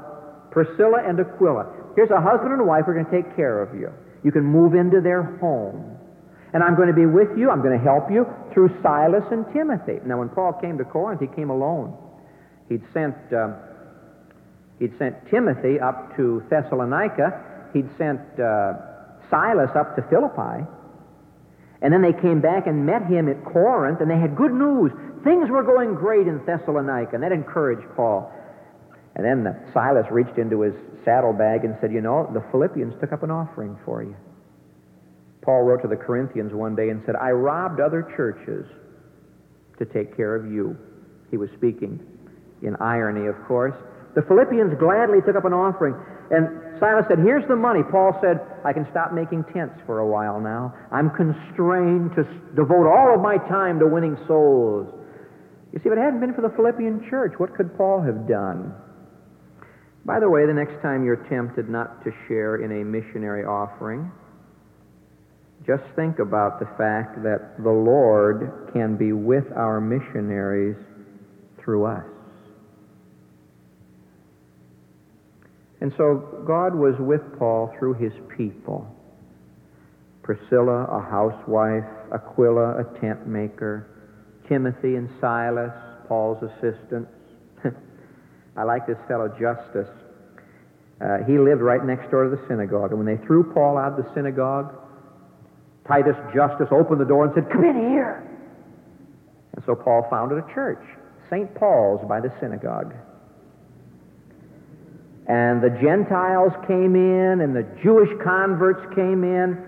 Priscilla 0.51 1.05
and 1.07 1.21
Aquila. 1.21 1.93
Here's 1.95 2.11
a 2.11 2.21
husband 2.21 2.53
and 2.53 2.67
wife 2.67 2.85
who 2.87 2.93
are 2.93 2.95
going 2.95 3.07
to 3.07 3.13
take 3.13 3.37
care 3.37 3.61
of 3.61 3.75
you. 3.75 3.93
You 4.25 4.33
can 4.33 4.45
move 4.45 4.75
into 4.75 5.01
their 5.01 5.23
home. 5.39 5.99
And 6.55 6.63
I'm 6.63 6.77
going 6.77 6.89
to 6.89 6.95
be 6.95 7.05
with 7.05 7.37
you. 7.37 7.51
I'm 7.51 7.61
going 7.61 7.77
to 7.77 7.85
help 7.85 8.11
you 8.11 8.25
through 8.55 8.71
Silas 8.83 9.25
and 9.31 9.45
Timothy. 9.53 10.01
Now, 10.07 10.21
when 10.21 10.31
Paul 10.31 10.55
came 10.55 10.79
to 10.79 10.85
Corinth, 10.85 11.21
he 11.21 11.27
came 11.27 11.51
alone. 11.51 11.93
He'd 12.69 12.83
sent, 12.95 13.15
uh, 13.33 13.68
he'd 14.79 14.97
sent 14.99 15.29
Timothy 15.31 15.81
up 15.81 16.17
to 16.17 16.43
Thessalonica. 16.51 17.69
He'd 17.73 17.89
sent 17.97 18.21
uh, 18.39 18.75
Silas 19.31 19.71
up 19.75 19.97
to 19.97 20.03
Philippi. 20.03 20.67
And 21.81 21.93
then 21.93 22.03
they 22.03 22.13
came 22.13 22.41
back 22.41 22.67
and 22.67 22.85
met 22.87 23.07
him 23.07 23.29
at 23.29 23.45
Corinth, 23.45 24.01
and 24.01 24.11
they 24.11 24.19
had 24.19 24.37
good 24.37 24.53
news. 24.53 24.91
Things 25.23 25.49
were 25.49 25.63
going 25.63 25.95
great 25.95 26.27
in 26.27 26.45
Thessalonica, 26.45 27.15
and 27.15 27.23
that 27.23 27.33
encouraged 27.33 27.87
Paul. 27.95 28.33
And 29.15 29.25
then 29.25 29.55
Silas 29.73 30.07
reached 30.11 30.39
into 30.39 30.63
his 30.63 30.75
saddlebag 31.05 31.65
and 31.65 31.77
said, 31.81 31.93
You 31.93 32.01
know, 32.01 32.31
the 32.33 32.43
Philippians 32.51 32.95
took 33.01 33.13
up 33.13 33.23
an 33.23 33.31
offering 33.31 33.77
for 33.85 34.03
you. 34.03 34.17
Paul 35.43 35.63
wrote 35.63 35.83
to 35.83 35.89
the 35.89 35.97
Corinthians 35.97 36.53
one 36.53 36.77
day 36.77 36.91
and 36.91 37.03
said, 37.07 37.17
I 37.17 37.31
robbed 37.31 37.81
other 37.81 38.03
churches 38.17 38.67
to 39.79 39.85
take 39.85 40.17
care 40.17 40.35
of 40.35 40.51
you. 40.51 40.77
He 41.31 41.37
was 41.37 41.49
speaking 41.57 42.01
in 42.63 42.77
irony, 42.77 43.27
of 43.29 43.37
course. 43.47 43.75
The 44.19 44.27
Philippians 44.27 44.75
gladly 44.83 45.23
took 45.23 45.37
up 45.39 45.45
an 45.45 45.55
offering. 45.55 45.95
And 46.35 46.51
Silas 46.83 47.07
said, 47.07 47.23
Here's 47.23 47.47
the 47.47 47.55
money. 47.55 47.87
Paul 47.87 48.19
said, 48.19 48.43
I 48.67 48.73
can 48.73 48.83
stop 48.91 49.15
making 49.15 49.47
tents 49.55 49.79
for 49.87 50.01
a 50.01 50.09
while 50.11 50.41
now. 50.43 50.75
I'm 50.91 51.15
constrained 51.15 52.19
to 52.19 52.27
devote 52.59 52.91
all 52.91 53.15
of 53.15 53.23
my 53.23 53.39
time 53.47 53.79
to 53.79 53.87
winning 53.87 54.19
souls. 54.27 54.91
You 55.71 55.79
see, 55.79 55.87
if 55.87 55.95
it 55.95 56.03
hadn't 56.03 56.19
been 56.19 56.35
for 56.35 56.43
the 56.43 56.51
Philippian 56.51 57.07
church, 57.09 57.39
what 57.39 57.55
could 57.55 57.71
Paul 57.79 58.03
have 58.03 58.27
done? 58.27 58.75
By 60.05 60.19
the 60.19 60.29
way, 60.29 60.47
the 60.47 60.53
next 60.53 60.83
time 60.83 61.05
you're 61.05 61.23
tempted 61.31 61.71
not 61.71 62.03
to 62.03 62.11
share 62.27 62.59
in 62.59 62.83
a 62.83 62.85
missionary 62.85 63.45
offering, 63.45 64.11
just 65.65 65.85
think 65.95 66.19
about 66.19 66.59
the 66.59 66.67
fact 66.75 67.23
that 67.23 67.63
the 67.63 67.71
Lord 67.71 68.73
can 68.75 68.97
be 68.97 69.13
with 69.13 69.47
our 69.55 69.81
missionaries 69.81 70.75
through 71.63 71.87
us. 71.87 72.18
And 75.81 75.93
so 75.97 76.43
God 76.47 76.75
was 76.75 76.95
with 76.99 77.23
Paul 77.39 77.73
through 77.79 77.95
his 77.95 78.13
people. 78.37 78.87
Priscilla, 80.23 80.85
a 80.85 81.01
housewife, 81.01 81.89
Aquila, 82.13 82.81
a 82.81 83.01
tent 83.01 83.27
maker, 83.27 83.89
Timothy 84.49 84.97
and 84.97 85.09
Silas, 85.21 85.73
Paul's 86.09 86.43
assistants. 86.43 87.11
I 88.57 88.65
like 88.65 88.87
this 88.87 88.99
fellow 89.07 89.29
Justus. 89.29 89.89
Uh, 91.01 91.19
he 91.27 91.39
lived 91.39 91.63
right 91.63 91.85
next 91.85 92.11
door 92.11 92.25
to 92.25 92.31
the 92.31 92.43
synagogue. 92.49 92.91
And 92.91 92.99
when 92.99 93.07
they 93.07 93.25
threw 93.25 93.53
Paul 93.55 93.79
out 93.79 93.99
of 93.99 94.05
the 94.05 94.15
synagogue, 94.15 94.75
Titus 95.87 96.17
Justus 96.35 96.69
opened 96.73 97.01
the 97.01 97.07
door 97.07 97.25
and 97.25 97.33
said, 97.35 97.51
Come 97.51 97.65
in 97.65 97.77
here. 97.91 98.27
And 99.55 99.65
so 99.65 99.75
Paul 99.75 100.07
founded 100.11 100.39
a 100.39 100.55
church, 100.55 100.83
St. 101.31 101.55
Paul's 101.55 102.07
by 102.09 102.21
the 102.21 102.33
synagogue. 102.41 102.95
And 105.29 105.63
the 105.63 105.69
Gentiles 105.69 106.53
came 106.67 106.97
in, 106.97 107.43
and 107.43 107.55
the 107.55 107.67
Jewish 107.83 108.09
converts 108.25 108.81
came 108.95 109.23
in. 109.23 109.63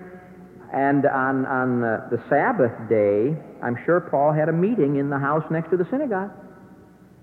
And 0.73 1.05
on, 1.05 1.45
on 1.45 1.81
the, 1.81 2.17
the 2.17 2.23
Sabbath 2.29 2.73
day, 2.89 3.37
I'm 3.61 3.77
sure 3.85 3.99
Paul 4.01 4.33
had 4.33 4.49
a 4.49 4.53
meeting 4.53 4.95
in 4.95 5.09
the 5.09 5.19
house 5.19 5.43
next 5.51 5.69
to 5.69 5.77
the 5.77 5.85
synagogue. 5.91 6.31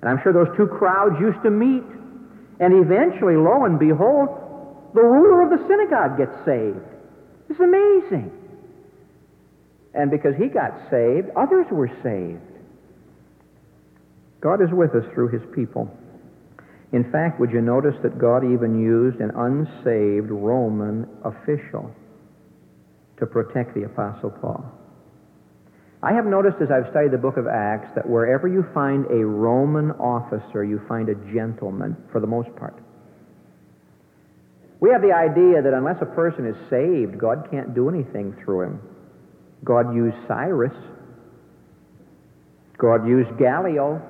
And 0.00 0.08
I'm 0.08 0.22
sure 0.22 0.32
those 0.32 0.54
two 0.56 0.68
crowds 0.68 1.18
used 1.18 1.42
to 1.42 1.50
meet. 1.50 1.82
And 2.60 2.84
eventually, 2.84 3.34
lo 3.34 3.64
and 3.64 3.78
behold, 3.78 4.28
the 4.94 5.02
ruler 5.02 5.42
of 5.42 5.58
the 5.58 5.66
synagogue 5.66 6.18
gets 6.18 6.36
saved. 6.44 6.78
It's 7.50 7.58
amazing. 7.58 8.30
And 9.94 10.10
because 10.12 10.36
he 10.36 10.46
got 10.46 10.78
saved, 10.90 11.30
others 11.34 11.66
were 11.70 11.90
saved. 12.02 12.40
God 14.40 14.62
is 14.62 14.70
with 14.70 14.94
us 14.94 15.04
through 15.12 15.28
his 15.28 15.42
people. 15.54 15.90
In 16.92 17.10
fact, 17.12 17.38
would 17.38 17.50
you 17.50 17.60
notice 17.60 17.94
that 18.02 18.18
God 18.18 18.44
even 18.44 18.80
used 18.80 19.20
an 19.20 19.30
unsaved 19.36 20.30
Roman 20.30 21.06
official 21.22 21.94
to 23.18 23.26
protect 23.26 23.74
the 23.74 23.84
Apostle 23.84 24.30
Paul? 24.30 24.64
I 26.02 26.12
have 26.12 26.24
noticed 26.24 26.56
as 26.62 26.70
I've 26.70 26.90
studied 26.90 27.10
the 27.10 27.18
book 27.18 27.36
of 27.36 27.46
Acts 27.46 27.88
that 27.96 28.08
wherever 28.08 28.46
you 28.46 28.64
find 28.72 29.04
a 29.10 29.26
Roman 29.26 29.90
officer, 29.92 30.64
you 30.64 30.80
find 30.88 31.08
a 31.08 31.14
gentleman 31.34 31.96
for 32.12 32.20
the 32.20 32.26
most 32.26 32.54
part. 32.56 32.74
We 34.80 34.90
have 34.90 35.02
the 35.02 35.12
idea 35.12 35.60
that 35.60 35.74
unless 35.74 36.00
a 36.00 36.06
person 36.06 36.46
is 36.46 36.56
saved, 36.70 37.18
God 37.18 37.48
can't 37.50 37.74
do 37.74 37.88
anything 37.88 38.36
through 38.44 38.62
him. 38.62 38.80
God 39.64 39.92
used 39.92 40.16
Cyrus. 40.28 40.72
God 42.78 43.06
used 43.06 43.36
Gallio. 43.38 44.00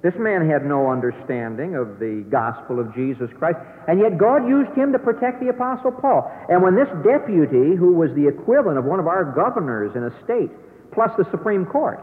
This 0.00 0.14
man 0.16 0.48
had 0.48 0.64
no 0.64 0.90
understanding 0.90 1.74
of 1.74 1.98
the 1.98 2.24
gospel 2.30 2.78
of 2.78 2.94
Jesus 2.94 3.30
Christ, 3.36 3.58
and 3.88 3.98
yet 3.98 4.16
God 4.16 4.46
used 4.46 4.70
him 4.78 4.92
to 4.92 4.98
protect 4.98 5.40
the 5.40 5.48
Apostle 5.48 5.90
Paul. 5.90 6.30
And 6.48 6.62
when 6.62 6.76
this 6.76 6.88
deputy, 7.02 7.74
who 7.74 7.94
was 7.94 8.14
the 8.14 8.28
equivalent 8.28 8.78
of 8.78 8.84
one 8.84 9.00
of 9.00 9.08
our 9.08 9.24
governors 9.24 9.96
in 9.96 10.04
a 10.04 10.12
state, 10.22 10.50
plus 10.92 11.10
the 11.18 11.26
Supreme 11.32 11.66
Court, 11.66 11.98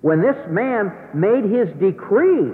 When 0.00 0.20
this 0.22 0.36
man 0.48 0.92
made 1.14 1.44
his 1.44 1.68
decree, 1.80 2.52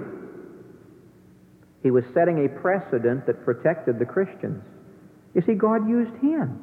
he 1.83 1.91
was 1.91 2.03
setting 2.13 2.45
a 2.45 2.49
precedent 2.49 3.27
that 3.27 3.45
protected 3.45 3.99
the 3.99 4.05
Christians. 4.05 4.63
You 5.35 5.43
see, 5.45 5.53
God 5.53 5.87
used 5.87 6.15
him, 6.23 6.59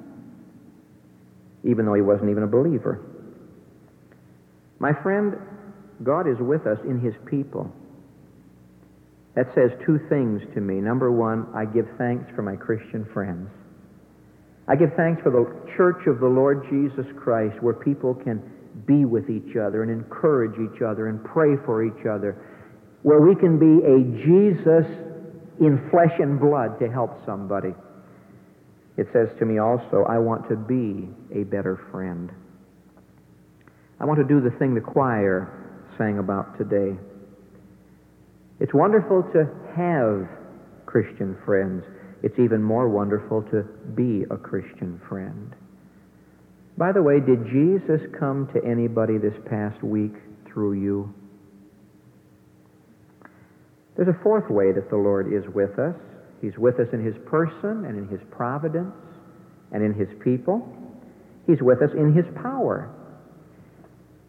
even 1.63 1.87
though 1.87 1.95
he 1.95 2.03
wasn't 2.03 2.31
even 2.31 2.43
a 2.43 2.49
believer. 2.49 3.01
My 4.81 4.93
friend, 4.93 5.37
God 6.03 6.29
is 6.29 6.39
with 6.39 6.67
us 6.67 6.79
in 6.85 7.01
his 7.01 7.15
people. 7.27 7.71
That 9.35 9.47
says 9.55 9.71
two 9.87 9.99
things 10.09 10.43
to 10.55 10.61
me. 10.61 10.75
Number 10.75 11.11
one, 11.11 11.47
I 11.55 11.65
give 11.65 11.87
thanks 11.97 12.31
for 12.35 12.43
my 12.43 12.57
Christian 12.57 13.07
friends. 13.13 13.49
I 14.69 14.77
give 14.77 14.91
thanks 14.97 15.23
for 15.23 15.31
the 15.31 15.45
church 15.77 16.07
of 16.07 16.21
the 16.21 16.27
Lord 16.27 16.67
Jesus 16.71 17.07
Christ 17.17 17.63
where 17.63 17.75
people 17.75 18.15
can 18.15 18.43
be 18.87 19.05
with 19.05 19.29
each 19.31 19.57
other 19.57 19.83
and 19.83 19.91
encourage 19.91 20.55
each 20.59 20.83
other 20.83 21.09
and 21.09 21.23
pray 21.25 21.57
for 21.65 21.83
each 21.85 22.07
other, 22.07 22.37
where 23.03 23.21
we 23.21 23.35
can 23.35 23.59
be 23.59 23.85
a 23.85 23.99
Jesus 24.25 24.87
in 25.61 25.89
flesh 25.91 26.13
and 26.19 26.39
blood 26.39 26.79
to 26.79 26.91
help 26.91 27.25
somebody. 27.27 27.75
It 28.97 29.09
says 29.13 29.29
to 29.39 29.47
me 29.47 29.59
also, 29.59 30.05
I 30.09 30.19
want 30.19 30.49
to 30.49 30.57
be 30.57 31.09
a 31.35 31.45
better 31.45 31.81
friend. 31.91 32.31
I 33.99 34.05
want 34.05 34.19
to 34.19 34.25
do 34.27 34.41
the 34.41 34.57
thing 34.59 34.75
the 34.75 34.81
choir 34.81 35.62
sang 35.99 36.19
about 36.19 36.59
today. 36.59 36.97
It's 38.61 38.73
wonderful 38.75 39.23
to 39.33 39.49
have 39.75 40.29
Christian 40.87 41.37
friends. 41.45 41.85
It's 42.23 42.39
even 42.39 42.63
more 42.63 42.89
wonderful 42.89 43.43
to 43.51 43.63
be 43.95 44.25
a 44.31 44.37
Christian 44.37 45.01
friend. 45.09 45.55
By 46.79 46.93
the 46.93 47.03
way, 47.03 47.21
did 47.21 47.45
Jesus 47.47 48.01
come 48.19 48.49
to 48.55 48.65
anybody 48.65 49.19
this 49.19 49.35
past 49.51 49.83
week 49.83 50.13
through 50.47 50.75
you? 50.75 51.15
There's 53.97 54.09
a 54.09 54.23
fourth 54.23 54.49
way 54.49 54.73
that 54.73 54.89
the 54.89 54.97
Lord 54.97 55.33
is 55.33 55.45
with 55.55 55.79
us. 55.79 55.95
He's 56.41 56.57
with 56.57 56.81
us 56.81 56.89
in 56.93 57.05
His 57.05 57.15
person 57.27 57.85
and 57.85 57.99
in 57.99 58.09
His 58.09 58.21
providence 58.31 58.95
and 59.71 59.83
in 59.83 59.93
His 59.93 60.09
people. 60.23 60.67
He's 61.47 61.61
with 61.61 61.83
us 61.83 61.91
in 61.97 62.15
His 62.15 62.25
power. 62.43 62.91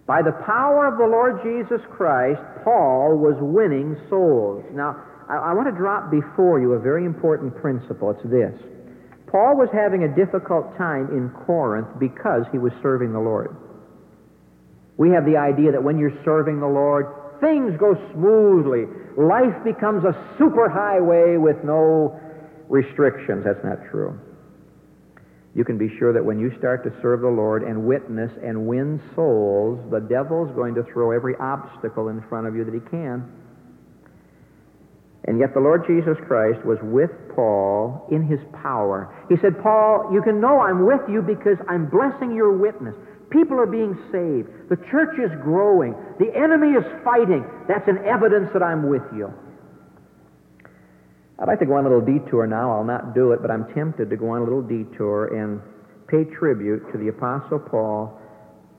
By 0.06 0.22
the 0.22 0.36
power 0.46 0.88
of 0.88 0.98
the 0.98 1.08
Lord 1.08 1.40
Jesus 1.44 1.80
Christ, 1.96 2.42
Paul 2.64 3.16
was 3.16 3.36
winning 3.40 3.96
souls. 4.10 4.64
Now, 4.74 5.00
I, 5.30 5.52
I 5.52 5.54
want 5.54 5.72
to 5.72 5.76
drop 5.76 6.12
before 6.12 6.60
you 6.60 6.74
a 6.74 6.80
very 6.80 7.06
important 7.06 7.56
principle. 7.56 8.12
It's 8.12 8.24
this 8.24 8.52
Paul 9.32 9.56
was 9.56 9.70
having 9.72 10.04
a 10.04 10.12
difficult 10.14 10.78
time 10.78 11.08
in 11.16 11.32
Corinth 11.46 11.88
because 12.00 12.44
he 12.52 12.60
was 12.60 12.74
serving 12.82 13.14
the 13.14 13.20
Lord. 13.20 13.56
We 14.98 15.10
have 15.12 15.26
the 15.26 15.38
idea 15.38 15.72
that 15.72 15.82
when 15.82 15.98
you're 15.98 16.14
serving 16.24 16.60
the 16.60 16.68
Lord, 16.68 17.08
things 17.42 17.74
go 17.80 17.96
smoothly. 18.14 18.86
Life 19.18 19.64
becomes 19.64 20.04
a 20.04 20.14
superhighway 20.38 21.42
with 21.42 21.64
no 21.64 22.20
restrictions. 22.70 23.44
That's 23.46 23.64
not 23.64 23.80
true. 23.90 24.20
You 25.56 25.64
can 25.64 25.78
be 25.78 25.90
sure 26.00 26.14
that 26.14 26.26
when 26.26 26.40
you 26.40 26.52
start 26.58 26.84
to 26.84 27.02
serve 27.02 27.22
the 27.22 27.28
Lord 27.28 27.62
and 27.62 27.86
witness 27.86 28.32
and 28.44 28.66
win 28.66 29.00
souls, 29.16 29.80
the 29.92 30.00
devil's 30.00 30.52
going 30.56 30.74
to 30.76 30.84
throw 30.92 31.12
every 31.12 31.36
obstacle 31.40 32.10
in 32.10 32.22
front 32.28 32.48
of 32.48 32.56
you 32.56 32.66
that 32.66 32.74
he 32.74 32.80
can. 32.90 33.30
And 35.26 35.40
yet 35.40 35.54
the 35.54 35.60
Lord 35.62 35.86
Jesus 35.88 36.18
Christ 36.28 36.66
was 36.66 36.80
with 36.82 37.12
Paul 37.36 38.08
in 38.12 38.28
his 38.28 38.40
power. 38.52 39.14
He 39.30 39.38
said, 39.38 39.62
Paul, 39.62 40.10
you 40.12 40.22
can 40.22 40.42
know 40.42 40.60
I'm 40.60 40.86
with 40.86 41.02
you 41.08 41.22
because 41.22 41.58
I'm 41.70 41.86
blessing 41.86 42.36
your 42.36 42.52
witness. 42.58 42.96
People 43.30 43.58
are 43.60 43.70
being 43.70 43.96
saved. 44.12 44.50
The 44.70 44.78
church 44.90 45.18
is 45.20 45.32
growing. 45.42 45.96
The 46.20 46.34
enemy 46.36 46.74
is 46.74 46.84
fighting. 47.04 47.46
That's 47.68 47.88
an 47.88 48.00
evidence 48.06 48.50
that 48.54 48.62
I'm 48.62 48.90
with 48.90 49.04
you. 49.16 49.32
I'd 51.40 51.48
like 51.48 51.60
to 51.60 51.66
go 51.66 51.74
on 51.74 51.86
a 51.86 51.90
little 51.90 52.06
detour 52.06 52.46
now. 52.48 52.72
I'll 52.72 52.84
not 52.84 53.16
do 53.16 53.32
it, 53.32 53.42
but 53.42 53.50
I'm 53.50 53.74
tempted 53.74 54.10
to 54.10 54.18
go 54.18 54.30
on 54.30 54.42
a 54.42 54.44
little 54.44 54.62
detour 54.62 55.34
and 55.36 55.62
pay 56.08 56.24
tribute 56.36 56.92
to 56.92 56.98
the 56.98 57.08
Apostle 57.08 57.60
Paul 57.60 58.20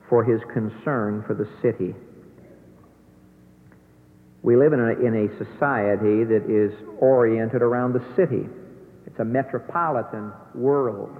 for 0.09 0.23
his 0.23 0.39
concern 0.53 1.23
for 1.27 1.33
the 1.33 1.47
city. 1.61 1.93
We 4.41 4.55
live 4.55 4.73
in 4.73 4.79
a, 4.79 4.91
in 5.05 5.25
a 5.25 5.37
society 5.43 6.23
that 6.23 6.45
is 6.47 6.71
oriented 6.99 7.61
around 7.61 7.93
the 7.93 8.05
city. 8.15 8.47
It's 9.07 9.19
a 9.19 9.25
metropolitan 9.25 10.31
world. 10.53 11.17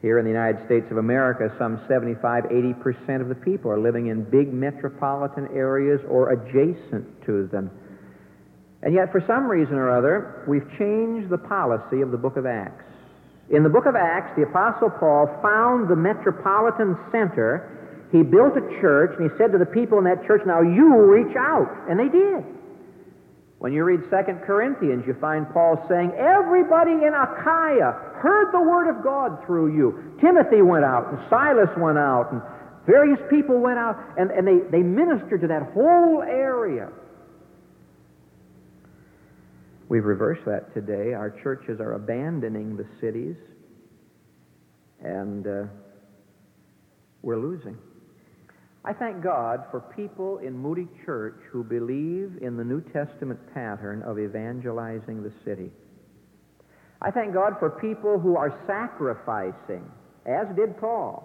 Here 0.00 0.18
in 0.18 0.24
the 0.24 0.30
United 0.30 0.64
States 0.66 0.86
of 0.90 0.96
America, 0.96 1.54
some 1.58 1.80
75, 1.88 2.44
80% 2.44 3.20
of 3.20 3.28
the 3.28 3.34
people 3.34 3.70
are 3.70 3.80
living 3.80 4.08
in 4.08 4.24
big 4.24 4.52
metropolitan 4.52 5.48
areas 5.54 6.00
or 6.08 6.30
adjacent 6.30 7.24
to 7.26 7.48
them. 7.48 7.70
And 8.82 8.94
yet, 8.94 9.12
for 9.12 9.22
some 9.26 9.46
reason 9.46 9.74
or 9.74 9.90
other, 9.90 10.44
we've 10.48 10.66
changed 10.78 11.30
the 11.30 11.38
policy 11.38 12.00
of 12.00 12.10
the 12.10 12.18
book 12.18 12.36
of 12.36 12.46
Acts. 12.46 12.84
In 13.50 13.62
the 13.62 13.68
book 13.68 13.86
of 13.86 13.94
Acts, 13.94 14.34
the 14.36 14.42
Apostle 14.42 14.90
Paul 14.90 15.26
found 15.42 15.88
the 15.88 15.96
metropolitan 15.96 16.98
center 17.12 17.82
he 18.12 18.22
built 18.22 18.52
a 18.60 18.64
church, 18.84 19.16
and 19.18 19.30
he 19.30 19.32
said 19.38 19.52
to 19.52 19.58
the 19.58 19.66
people 19.66 19.96
in 19.96 20.04
that 20.04 20.26
church, 20.26 20.42
Now 20.44 20.60
you 20.60 21.00
reach 21.00 21.34
out. 21.34 21.72
And 21.88 21.98
they 21.98 22.12
did. 22.12 22.44
When 23.58 23.72
you 23.72 23.84
read 23.84 24.04
2 24.10 24.44
Corinthians, 24.44 25.04
you 25.06 25.16
find 25.18 25.48
Paul 25.50 25.80
saying, 25.88 26.12
Everybody 26.12 26.92
in 26.92 27.14
Achaia 27.16 28.20
heard 28.20 28.52
the 28.52 28.60
word 28.60 28.92
of 28.92 29.02
God 29.02 29.40
through 29.46 29.74
you. 29.74 30.18
Timothy 30.20 30.60
went 30.60 30.84
out, 30.84 31.08
and 31.08 31.18
Silas 31.30 31.72
went 31.78 31.96
out, 31.96 32.32
and 32.32 32.42
various 32.84 33.18
people 33.30 33.58
went 33.60 33.78
out, 33.78 33.96
and, 34.18 34.30
and 34.30 34.46
they, 34.46 34.60
they 34.70 34.82
ministered 34.82 35.40
to 35.40 35.46
that 35.48 35.72
whole 35.72 36.22
area. 36.22 36.92
We've 39.92 40.06
reversed 40.06 40.46
that 40.46 40.72
today. 40.72 41.12
Our 41.12 41.28
churches 41.42 41.78
are 41.78 41.92
abandoning 41.92 42.78
the 42.78 42.86
cities, 42.98 43.36
and 45.04 45.46
uh, 45.46 45.64
we're 47.20 47.36
losing. 47.36 47.76
I 48.86 48.94
thank 48.94 49.22
God 49.22 49.64
for 49.70 49.80
people 49.94 50.38
in 50.38 50.56
Moody 50.56 50.88
Church 51.04 51.38
who 51.50 51.62
believe 51.62 52.38
in 52.40 52.56
the 52.56 52.64
New 52.64 52.80
Testament 52.80 53.38
pattern 53.52 54.02
of 54.04 54.18
evangelizing 54.18 55.22
the 55.22 55.32
city. 55.44 55.70
I 57.02 57.10
thank 57.10 57.34
God 57.34 57.56
for 57.58 57.68
people 57.68 58.18
who 58.18 58.34
are 58.34 58.62
sacrificing, 58.66 59.84
as 60.24 60.46
did 60.56 60.78
Paul, 60.78 61.20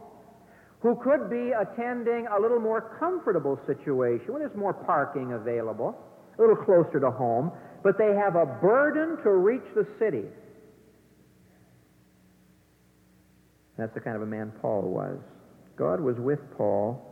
who 0.82 1.00
could 1.02 1.30
be 1.30 1.54
attending 1.54 2.28
a 2.38 2.42
little 2.42 2.60
more 2.60 2.98
comfortable 3.00 3.58
situation 3.66 4.34
when 4.34 4.42
there's 4.42 4.58
more 4.58 4.74
parking 4.74 5.32
available, 5.32 5.98
a 6.38 6.42
little 6.42 6.58
closer 6.58 7.00
to 7.00 7.10
home, 7.10 7.50
but 7.84 7.98
they 7.98 8.14
have 8.16 8.36
a 8.36 8.46
burden 8.46 9.22
to 9.24 9.32
reach 9.32 9.66
the 9.76 9.88
city. 10.00 10.26
That's 13.78 13.94
the 13.94 14.00
kind 14.00 14.16
of 14.16 14.24
a 14.24 14.26
man 14.26 14.52
Paul 14.62 14.82
was. 14.82 15.20
God 15.78 16.00
was 16.00 16.16
with 16.18 16.40
Paul 16.58 17.04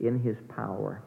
in 0.00 0.20
his 0.20 0.36
power. 0.54 1.02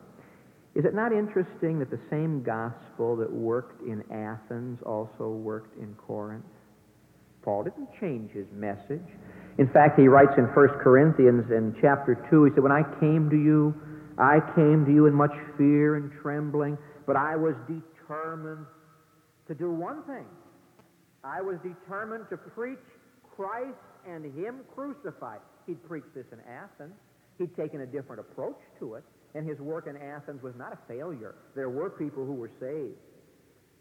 Is 0.74 0.86
it 0.86 0.96
not 0.96 1.12
interesting 1.12 1.80
that 1.80 1.92
the 1.92 2.00
same 2.10 2.44
gospel 2.44 3.16
that 3.18 3.32
worked 3.32 3.82
in 3.82 4.04
Athens 4.12 4.80
also 4.86 5.30
worked 5.30 5.78
in 5.78 5.94
Corinth? 5.96 6.46
Paul 7.44 7.64
didn't 7.64 7.90
change 8.00 8.32
his 8.32 8.46
message. 8.54 9.06
In 9.58 9.68
fact, 9.70 10.00
he 10.00 10.08
writes 10.08 10.34
in 10.38 10.46
1 10.46 10.68
Corinthians 10.82 11.52
in 11.52 11.76
chapter 11.82 12.16
2, 12.30 12.46
he 12.46 12.52
said, 12.52 12.64
When 12.64 12.72
I 12.72 12.84
came 13.00 13.30
to 13.30 13.36
you, 13.36 13.76
I 14.18 14.40
came 14.56 14.86
to 14.86 14.94
you 14.94 15.08
in 15.08 15.14
much 15.14 15.34
fear 15.58 15.96
and 15.96 16.12
trembling, 16.22 16.78
but 17.06 17.16
I 17.16 17.36
was 17.36 17.56
determined 17.68 17.91
to 19.48 19.56
do 19.56 19.72
one 19.72 20.04
thing. 20.04 20.26
I 21.24 21.42
was 21.42 21.58
determined 21.64 22.26
to 22.30 22.38
preach 22.38 22.80
Christ 23.36 23.78
and 24.08 24.26
Him 24.26 24.62
crucified. 24.74 25.40
He'd 25.68 25.84
preached 25.88 26.14
this 26.16 26.26
in 26.32 26.40
Athens. 26.42 26.94
He'd 27.38 27.56
taken 27.56 27.82
a 27.82 27.86
different 27.86 28.20
approach 28.20 28.60
to 28.80 28.96
it, 28.96 29.04
and 29.36 29.48
his 29.48 29.60
work 29.60 29.88
in 29.88 29.98
Athens 29.98 30.42
was 30.44 30.54
not 30.58 30.74
a 30.74 30.80
failure. 30.88 31.36
There 31.56 31.70
were 31.70 31.90
people 31.90 32.26
who 32.26 32.34
were 32.34 32.52
saved. 32.60 32.98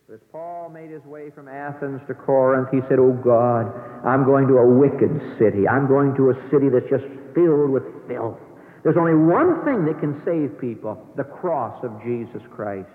But 0.07 0.15
as 0.15 0.21
Paul 0.33 0.71
made 0.71 0.91
his 0.91 1.05
way 1.05 1.31
from 1.31 1.49
Athens 1.49 2.01
to 2.09 2.15
Corinth, 2.15 2.69
he 2.73 2.81
said, 2.89 2.99
Oh 2.99 3.13
God, 3.13 3.71
I'm 4.05 4.25
going 4.25 4.49
to 4.49 4.59
a 4.59 4.67
wicked 4.67 5.39
city. 5.39 5.69
I'm 5.69 5.87
going 5.87 6.15
to 6.17 6.31
a 6.31 6.35
city 6.51 6.69
that's 6.69 6.89
just 6.91 7.07
filled 7.35 7.71
with 7.71 7.85
filth. 8.09 8.39
There's 8.83 8.97
only 8.97 9.15
one 9.15 9.65
thing 9.65 9.85
that 9.85 10.01
can 10.01 10.21
save 10.25 10.59
people 10.59 10.99
the 11.17 11.25
cross 11.25 11.79
of 11.85 11.93
Jesus 12.03 12.43
Christ. 12.51 12.89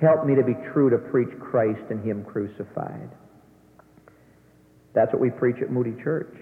Help 0.00 0.24
me 0.24 0.34
to 0.34 0.42
be 0.42 0.54
true 0.72 0.88
to 0.90 0.98
preach 0.98 1.28
Christ 1.38 1.82
and 1.90 2.02
Him 2.04 2.24
crucified. 2.24 3.10
That's 4.94 5.12
what 5.12 5.20
we 5.20 5.30
preach 5.30 5.56
at 5.62 5.70
Moody 5.70 5.94
Church. 6.02 6.34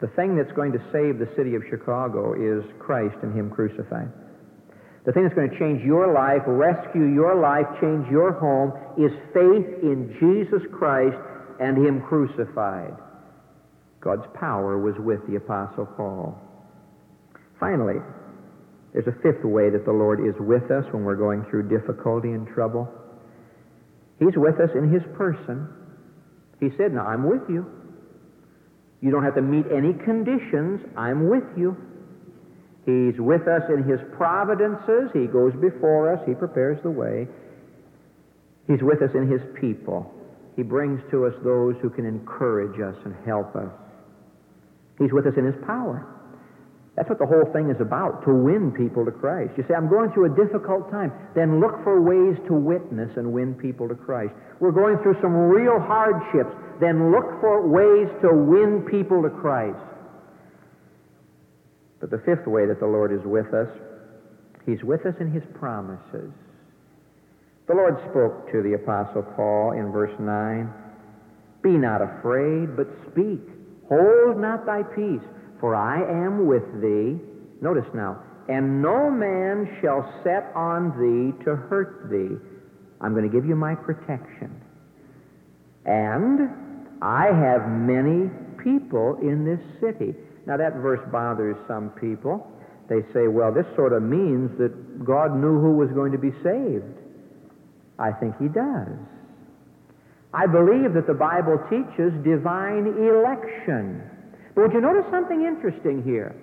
The 0.00 0.08
thing 0.08 0.36
that's 0.36 0.50
going 0.52 0.72
to 0.72 0.82
save 0.90 1.18
the 1.18 1.30
city 1.36 1.54
of 1.54 1.62
Chicago 1.70 2.34
is 2.34 2.64
Christ 2.80 3.14
and 3.22 3.32
Him 3.38 3.50
crucified. 3.50 4.10
The 5.06 5.12
thing 5.12 5.22
that's 5.22 5.34
going 5.34 5.50
to 5.50 5.58
change 5.58 5.82
your 5.84 6.12
life, 6.12 6.42
rescue 6.46 7.06
your 7.06 7.40
life, 7.40 7.66
change 7.80 8.06
your 8.10 8.32
home 8.32 8.72
is 8.98 9.12
faith 9.32 9.66
in 9.82 10.14
Jesus 10.18 10.62
Christ 10.72 11.18
and 11.60 11.78
Him 11.78 12.02
crucified. 12.02 12.94
God's 14.00 14.26
power 14.34 14.78
was 14.78 14.94
with 14.98 15.24
the 15.28 15.36
Apostle 15.36 15.86
Paul. 15.86 16.36
Finally, 17.60 18.02
There's 18.92 19.06
a 19.06 19.16
fifth 19.22 19.44
way 19.44 19.70
that 19.70 19.84
the 19.84 19.92
Lord 19.92 20.20
is 20.20 20.34
with 20.38 20.70
us 20.70 20.84
when 20.92 21.04
we're 21.04 21.16
going 21.16 21.44
through 21.48 21.68
difficulty 21.68 22.28
and 22.28 22.46
trouble. 22.46 22.88
He's 24.18 24.36
with 24.36 24.60
us 24.60 24.70
in 24.74 24.92
His 24.92 25.02
person. 25.16 25.66
He 26.60 26.68
said, 26.76 26.92
Now 26.92 27.06
I'm 27.06 27.28
with 27.28 27.42
you. 27.48 27.66
You 29.00 29.10
don't 29.10 29.24
have 29.24 29.34
to 29.34 29.42
meet 29.42 29.64
any 29.72 29.94
conditions. 30.04 30.80
I'm 30.96 31.28
with 31.28 31.44
you. 31.56 31.76
He's 32.84 33.18
with 33.18 33.48
us 33.48 33.62
in 33.68 33.82
His 33.82 33.98
providences. 34.16 35.10
He 35.12 35.26
goes 35.26 35.52
before 35.60 36.12
us. 36.12 36.20
He 36.26 36.34
prepares 36.34 36.78
the 36.82 36.90
way. 36.90 37.26
He's 38.68 38.82
with 38.82 39.02
us 39.02 39.10
in 39.14 39.30
His 39.30 39.40
people. 39.58 40.12
He 40.54 40.62
brings 40.62 41.00
to 41.10 41.26
us 41.26 41.34
those 41.42 41.76
who 41.80 41.88
can 41.88 42.04
encourage 42.04 42.78
us 42.80 42.94
and 43.04 43.14
help 43.24 43.56
us. 43.56 43.72
He's 44.98 45.12
with 45.12 45.26
us 45.26 45.34
in 45.36 45.46
His 45.46 45.56
power. 45.66 46.06
That's 46.96 47.08
what 47.08 47.18
the 47.18 47.26
whole 47.26 47.48
thing 47.52 47.70
is 47.70 47.80
about, 47.80 48.22
to 48.24 48.34
win 48.34 48.70
people 48.70 49.04
to 49.06 49.10
Christ. 49.10 49.54
You 49.56 49.64
say, 49.66 49.74
I'm 49.74 49.88
going 49.88 50.12
through 50.12 50.32
a 50.32 50.36
difficult 50.36 50.90
time. 50.90 51.10
Then 51.34 51.58
look 51.58 51.82
for 51.84 52.02
ways 52.02 52.36
to 52.48 52.52
witness 52.52 53.16
and 53.16 53.32
win 53.32 53.54
people 53.54 53.88
to 53.88 53.94
Christ. 53.94 54.34
We're 54.60 54.76
going 54.76 54.98
through 55.02 55.16
some 55.22 55.32
real 55.32 55.80
hardships. 55.80 56.52
Then 56.80 57.10
look 57.10 57.40
for 57.40 57.66
ways 57.66 58.12
to 58.20 58.28
win 58.34 58.84
people 58.90 59.22
to 59.22 59.30
Christ. 59.30 59.80
But 62.00 62.10
the 62.10 62.20
fifth 62.26 62.46
way 62.46 62.66
that 62.66 62.78
the 62.78 62.86
Lord 62.86 63.12
is 63.12 63.24
with 63.24 63.54
us, 63.54 63.68
He's 64.66 64.84
with 64.84 65.06
us 65.06 65.14
in 65.18 65.32
His 65.32 65.42
promises. 65.54 66.30
The 67.68 67.74
Lord 67.74 67.96
spoke 68.10 68.52
to 68.52 68.60
the 68.60 68.74
Apostle 68.74 69.22
Paul 69.34 69.72
in 69.72 69.90
verse 69.92 70.12
9 70.20 70.68
Be 71.62 71.70
not 71.70 72.02
afraid, 72.02 72.76
but 72.76 72.86
speak. 73.10 73.40
Hold 73.88 74.38
not 74.38 74.66
thy 74.66 74.82
peace 74.82 75.24
for 75.62 75.76
I 75.76 76.02
am 76.02 76.48
with 76.48 76.66
thee. 76.82 77.22
Notice 77.62 77.86
now, 77.94 78.20
and 78.48 78.82
no 78.82 79.08
man 79.08 79.78
shall 79.80 80.02
set 80.24 80.50
on 80.56 80.90
thee 80.98 81.44
to 81.44 81.54
hurt 81.54 82.10
thee. 82.10 82.36
I'm 83.00 83.14
going 83.14 83.30
to 83.30 83.32
give 83.32 83.46
you 83.46 83.54
my 83.54 83.76
protection. 83.76 84.60
And 85.86 86.50
I 87.00 87.26
have 87.26 87.68
many 87.70 88.28
people 88.58 89.18
in 89.22 89.44
this 89.44 89.60
city. 89.80 90.14
Now, 90.46 90.56
that 90.56 90.74
verse 90.82 91.00
bothers 91.12 91.56
some 91.68 91.90
people. 91.90 92.50
They 92.88 93.02
say, 93.14 93.28
well, 93.28 93.54
this 93.54 93.66
sort 93.76 93.92
of 93.92 94.02
means 94.02 94.50
that 94.58 95.04
God 95.04 95.36
knew 95.36 95.60
who 95.60 95.76
was 95.76 95.90
going 95.90 96.10
to 96.10 96.18
be 96.18 96.32
saved. 96.42 96.98
I 98.00 98.10
think 98.10 98.34
He 98.40 98.48
does. 98.48 98.98
I 100.34 100.46
believe 100.46 100.94
that 100.94 101.06
the 101.06 101.14
Bible 101.14 101.62
teaches 101.70 102.12
divine 102.24 102.86
election. 102.98 104.02
But 104.54 104.62
would 104.62 104.72
you 104.72 104.80
notice 104.80 105.10
something 105.10 105.44
interesting 105.44 106.02
here? 106.02 106.34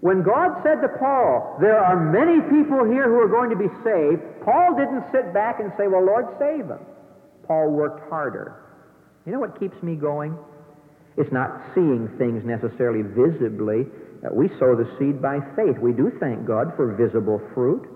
When 0.00 0.22
God 0.22 0.62
said 0.62 0.82
to 0.82 0.88
Paul, 0.98 1.58
There 1.60 1.78
are 1.78 1.94
many 1.94 2.42
people 2.50 2.84
here 2.84 3.06
who 3.06 3.22
are 3.22 3.30
going 3.30 3.50
to 3.50 3.56
be 3.56 3.70
saved, 3.84 4.22
Paul 4.44 4.74
didn't 4.74 5.04
sit 5.12 5.32
back 5.32 5.60
and 5.60 5.70
say, 5.78 5.86
Well, 5.86 6.04
Lord, 6.04 6.26
save 6.38 6.68
them. 6.68 6.80
Paul 7.46 7.70
worked 7.70 8.08
harder. 8.08 8.58
You 9.26 9.32
know 9.32 9.38
what 9.38 9.58
keeps 9.58 9.80
me 9.82 9.94
going? 9.94 10.36
It's 11.16 11.30
not 11.30 11.50
seeing 11.74 12.08
things 12.18 12.42
necessarily 12.44 13.02
visibly. 13.02 13.86
Uh, 14.24 14.30
we 14.32 14.48
sow 14.58 14.74
the 14.74 14.88
seed 14.98 15.20
by 15.20 15.38
faith. 15.54 15.78
We 15.78 15.92
do 15.92 16.10
thank 16.18 16.46
God 16.46 16.72
for 16.76 16.94
visible 16.94 17.40
fruit. 17.54 17.86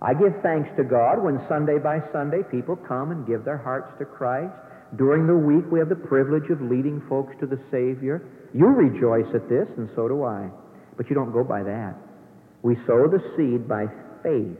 I 0.00 0.14
give 0.14 0.34
thanks 0.42 0.68
to 0.76 0.84
God 0.84 1.22
when 1.22 1.40
Sunday 1.48 1.78
by 1.78 2.00
Sunday 2.12 2.42
people 2.50 2.76
come 2.76 3.10
and 3.10 3.26
give 3.26 3.44
their 3.44 3.58
hearts 3.58 3.90
to 3.98 4.04
Christ. 4.04 4.52
During 4.96 5.26
the 5.26 5.36
week, 5.36 5.70
we 5.70 5.78
have 5.78 5.88
the 5.88 6.08
privilege 6.08 6.48
of 6.50 6.62
leading 6.62 7.02
folks 7.08 7.34
to 7.40 7.46
the 7.46 7.60
Savior. 7.70 8.24
You 8.54 8.66
rejoice 8.66 9.28
at 9.34 9.48
this, 9.48 9.68
and 9.76 9.88
so 9.94 10.08
do 10.08 10.24
I. 10.24 10.48
But 10.96 11.10
you 11.10 11.14
don't 11.14 11.32
go 11.32 11.44
by 11.44 11.62
that. 11.62 11.94
We 12.62 12.74
sow 12.86 13.06
the 13.06 13.20
seed 13.36 13.68
by 13.68 13.86
faith. 14.22 14.58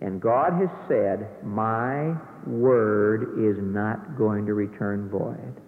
And 0.00 0.20
God 0.20 0.52
has 0.60 0.68
said, 0.88 1.44
My 1.44 2.14
word 2.46 3.38
is 3.38 3.56
not 3.62 4.16
going 4.18 4.46
to 4.46 4.54
return 4.54 5.08
void. 5.08 5.60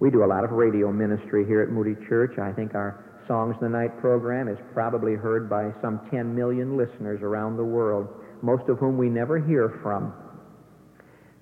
We 0.00 0.10
do 0.10 0.24
a 0.24 0.26
lot 0.26 0.44
of 0.44 0.50
radio 0.50 0.92
ministry 0.92 1.44
here 1.46 1.62
at 1.62 1.70
Moody 1.70 1.94
Church. 2.08 2.38
I 2.38 2.52
think 2.52 2.74
our 2.74 3.04
Songs 3.28 3.54
of 3.56 3.60
the 3.60 3.68
Night 3.68 4.00
program 4.00 4.48
is 4.48 4.58
probably 4.72 5.14
heard 5.14 5.48
by 5.48 5.70
some 5.80 6.00
10 6.10 6.34
million 6.34 6.76
listeners 6.76 7.20
around 7.22 7.56
the 7.56 7.64
world, 7.64 8.08
most 8.42 8.68
of 8.68 8.78
whom 8.78 8.98
we 8.98 9.08
never 9.08 9.38
hear 9.38 9.78
from. 9.82 10.12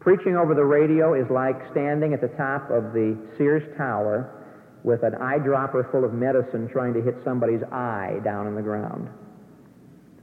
Preaching 0.08 0.40
over 0.40 0.54
the 0.54 0.64
radio 0.64 1.12
is 1.12 1.28
like 1.28 1.60
standing 1.70 2.14
at 2.14 2.22
the 2.22 2.32
top 2.32 2.70
of 2.70 2.96
the 2.96 3.12
Sears 3.36 3.60
Tower 3.76 4.40
with 4.82 5.02
an 5.02 5.12
eyedropper 5.20 5.84
full 5.92 6.02
of 6.02 6.14
medicine 6.14 6.66
trying 6.72 6.94
to 6.94 7.02
hit 7.02 7.16
somebody's 7.26 7.60
eye 7.70 8.16
down 8.24 8.46
on 8.46 8.54
the 8.54 8.62
ground. 8.62 9.10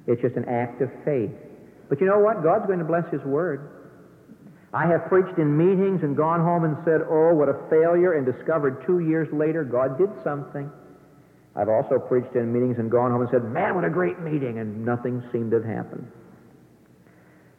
It's 0.07 0.19
just 0.23 0.37
an 0.37 0.49
act 0.49 0.81
of 0.81 0.89
faith. 1.05 1.29
But 1.87 2.01
you 2.01 2.07
know 2.07 2.17
what? 2.17 2.41
God's 2.41 2.65
going 2.65 2.79
to 2.79 2.89
bless 2.89 3.05
His 3.13 3.21
Word. 3.29 3.93
I 4.73 4.87
have 4.87 5.05
preached 5.05 5.37
in 5.37 5.55
meetings 5.55 6.01
and 6.01 6.17
gone 6.17 6.41
home 6.41 6.63
and 6.63 6.77
said, 6.83 7.05
oh, 7.05 7.35
what 7.35 7.47
a 7.47 7.69
failure, 7.69 8.17
and 8.17 8.25
discovered 8.25 8.81
two 8.87 9.05
years 9.05 9.29
later 9.31 9.63
God 9.63 9.99
did 9.99 10.09
something. 10.23 10.65
I've 11.55 11.69
also 11.69 11.99
preached 11.99 12.33
in 12.33 12.51
meetings 12.51 12.79
and 12.79 12.89
gone 12.89 13.11
home 13.11 13.21
and 13.21 13.29
said, 13.29 13.43
man, 13.43 13.75
what 13.75 13.85
a 13.85 13.91
great 13.91 14.17
meeting, 14.19 14.57
and 14.57 14.83
nothing 14.83 15.21
seemed 15.31 15.51
to 15.51 15.61
have 15.61 15.69
happened. 15.69 16.09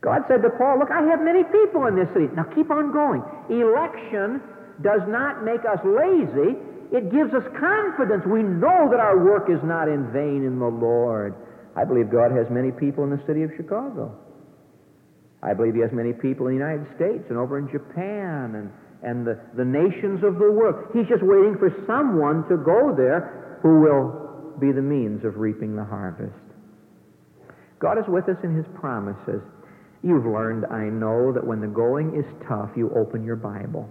God 0.07 0.23
said 0.31 0.39
to 0.47 0.55
Paul, 0.55 0.79
Look, 0.79 0.95
I 0.95 1.03
have 1.11 1.19
many 1.19 1.43
people 1.51 1.91
in 1.91 1.99
this 1.99 2.07
city. 2.15 2.31
Now 2.39 2.47
keep 2.55 2.71
on 2.71 2.95
going. 2.95 3.27
Election 3.51 4.39
does 4.79 5.03
not 5.11 5.43
make 5.43 5.67
us 5.67 5.83
lazy, 5.83 6.55
it 6.95 7.11
gives 7.11 7.35
us 7.35 7.43
confidence. 7.59 8.23
We 8.23 8.47
know 8.47 8.87
that 8.87 9.03
our 9.03 9.19
work 9.19 9.51
is 9.51 9.59
not 9.67 9.91
in 9.91 10.07
vain 10.15 10.47
in 10.47 10.63
the 10.63 10.71
Lord. 10.71 11.35
I 11.75 11.83
believe 11.83 12.07
God 12.07 12.31
has 12.31 12.47
many 12.55 12.71
people 12.71 13.03
in 13.03 13.11
the 13.11 13.19
city 13.27 13.43
of 13.43 13.51
Chicago. 13.59 14.15
I 15.43 15.59
believe 15.59 15.75
He 15.75 15.83
has 15.83 15.91
many 15.91 16.15
people 16.15 16.47
in 16.47 16.55
the 16.55 16.63
United 16.63 16.87
States 16.95 17.27
and 17.27 17.35
over 17.35 17.59
in 17.59 17.67
Japan 17.75 18.55
and, 18.55 18.71
and 19.03 19.27
the, 19.27 19.35
the 19.59 19.67
nations 19.67 20.23
of 20.23 20.39
the 20.39 20.47
world. 20.55 20.87
He's 20.95 21.11
just 21.11 21.27
waiting 21.27 21.59
for 21.59 21.75
someone 21.83 22.47
to 22.47 22.63
go 22.63 22.95
there 22.95 23.59
who 23.59 23.83
will 23.83 24.55
be 24.63 24.71
the 24.71 24.87
means 24.87 25.27
of 25.27 25.35
reaping 25.43 25.75
the 25.75 25.85
harvest. 25.85 26.47
God 27.83 27.99
is 27.99 28.07
with 28.07 28.31
us 28.31 28.39
in 28.47 28.55
His 28.55 28.67
promises. 28.79 29.43
You've 30.03 30.27
learned, 30.27 30.67
I 30.67 30.85
know, 30.85 31.33
that 31.33 31.45
when 31.45 31.61
the 31.61 31.67
going 31.67 32.15
is 32.15 32.25
tough, 32.47 32.71
you 32.77 32.91
open 32.95 33.25
your 33.25 33.37
Bible. 33.37 33.89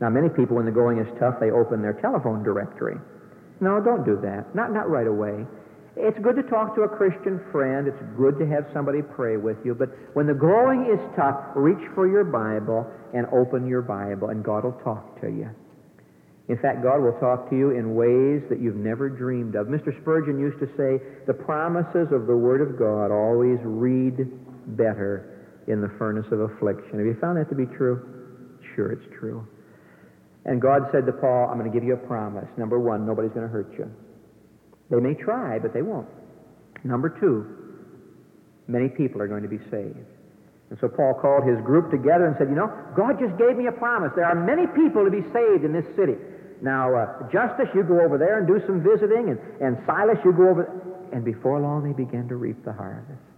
Now, 0.00 0.10
many 0.10 0.28
people, 0.28 0.56
when 0.56 0.66
the 0.66 0.72
going 0.72 0.98
is 0.98 1.08
tough, 1.18 1.40
they 1.40 1.50
open 1.50 1.80
their 1.80 1.94
telephone 1.94 2.42
directory. 2.44 2.96
No, 3.60 3.80
don't 3.80 4.04
do 4.04 4.20
that. 4.22 4.54
Not, 4.54 4.72
not 4.72 4.90
right 4.90 5.06
away. 5.06 5.46
It's 5.96 6.18
good 6.20 6.36
to 6.36 6.42
talk 6.42 6.74
to 6.76 6.82
a 6.82 6.88
Christian 6.88 7.40
friend. 7.50 7.88
It's 7.88 8.02
good 8.18 8.38
to 8.38 8.46
have 8.46 8.68
somebody 8.74 9.00
pray 9.00 9.38
with 9.38 9.56
you. 9.64 9.74
But 9.74 9.88
when 10.12 10.26
the 10.26 10.34
going 10.34 10.92
is 10.92 11.00
tough, 11.16 11.40
reach 11.56 11.80
for 11.94 12.06
your 12.06 12.24
Bible 12.24 12.84
and 13.14 13.26
open 13.32 13.66
your 13.66 13.80
Bible, 13.80 14.28
and 14.28 14.44
God 14.44 14.64
will 14.64 14.78
talk 14.84 15.18
to 15.22 15.28
you. 15.28 15.48
In 16.48 16.58
fact, 16.58 16.82
God 16.82 17.00
will 17.00 17.18
talk 17.18 17.48
to 17.50 17.56
you 17.56 17.70
in 17.70 17.96
ways 17.96 18.42
that 18.50 18.60
you've 18.60 18.76
never 18.76 19.08
dreamed 19.08 19.56
of. 19.56 19.66
Mr. 19.66 19.98
Spurgeon 20.02 20.38
used 20.38 20.60
to 20.60 20.66
say, 20.76 21.02
the 21.26 21.34
promises 21.34 22.12
of 22.12 22.26
the 22.26 22.36
Word 22.36 22.60
of 22.60 22.78
God 22.78 23.10
always 23.10 23.58
read 23.64 24.30
better 24.66 25.64
in 25.68 25.80
the 25.80 25.90
furnace 25.98 26.26
of 26.32 26.40
affliction. 26.40 26.98
Have 26.98 27.06
you 27.06 27.16
found 27.20 27.38
that 27.38 27.48
to 27.50 27.54
be 27.54 27.66
true? 27.66 28.58
Sure, 28.74 28.92
it's 28.92 29.06
true. 29.18 29.46
And 30.44 30.62
God 30.62 30.82
said 30.92 31.06
to 31.06 31.12
Paul, 31.12 31.48
I'm 31.50 31.58
going 31.58 31.70
to 31.70 31.74
give 31.76 31.86
you 31.86 31.94
a 31.94 32.06
promise. 32.06 32.48
Number 32.56 32.78
one, 32.78 33.04
nobody's 33.04 33.32
going 33.32 33.46
to 33.46 33.52
hurt 33.52 33.72
you. 33.76 33.90
They 34.90 35.00
may 35.00 35.14
try, 35.14 35.58
but 35.58 35.74
they 35.74 35.82
won't. 35.82 36.06
Number 36.84 37.08
two, 37.08 37.46
many 38.68 38.88
people 38.88 39.20
are 39.20 39.26
going 39.26 39.42
to 39.42 39.48
be 39.48 39.58
saved. 39.70 40.06
And 40.70 40.78
so 40.80 40.88
Paul 40.88 41.14
called 41.14 41.46
his 41.46 41.58
group 41.64 41.90
together 41.90 42.26
and 42.26 42.36
said, 42.38 42.48
You 42.48 42.54
know, 42.54 42.70
God 42.96 43.18
just 43.18 43.36
gave 43.38 43.56
me 43.56 43.66
a 43.66 43.72
promise. 43.72 44.12
There 44.14 44.26
are 44.26 44.34
many 44.34 44.66
people 44.66 45.04
to 45.04 45.10
be 45.10 45.22
saved 45.32 45.64
in 45.64 45.72
this 45.72 45.86
city. 45.94 46.14
Now, 46.62 46.94
uh, 46.94 47.28
Justus, 47.30 47.68
you 47.74 47.82
go 47.82 48.00
over 48.00 48.18
there 48.18 48.38
and 48.38 48.46
do 48.46 48.60
some 48.66 48.82
visiting, 48.82 49.30
and, 49.30 49.38
and 49.60 49.78
Silas, 49.86 50.18
you 50.24 50.32
go 50.32 50.48
over. 50.48 50.70
And 51.12 51.24
before 51.24 51.60
long, 51.60 51.86
they 51.86 51.92
began 51.92 52.26
to 52.28 52.36
reap 52.36 52.64
the 52.64 52.72
harvest. 52.72 53.35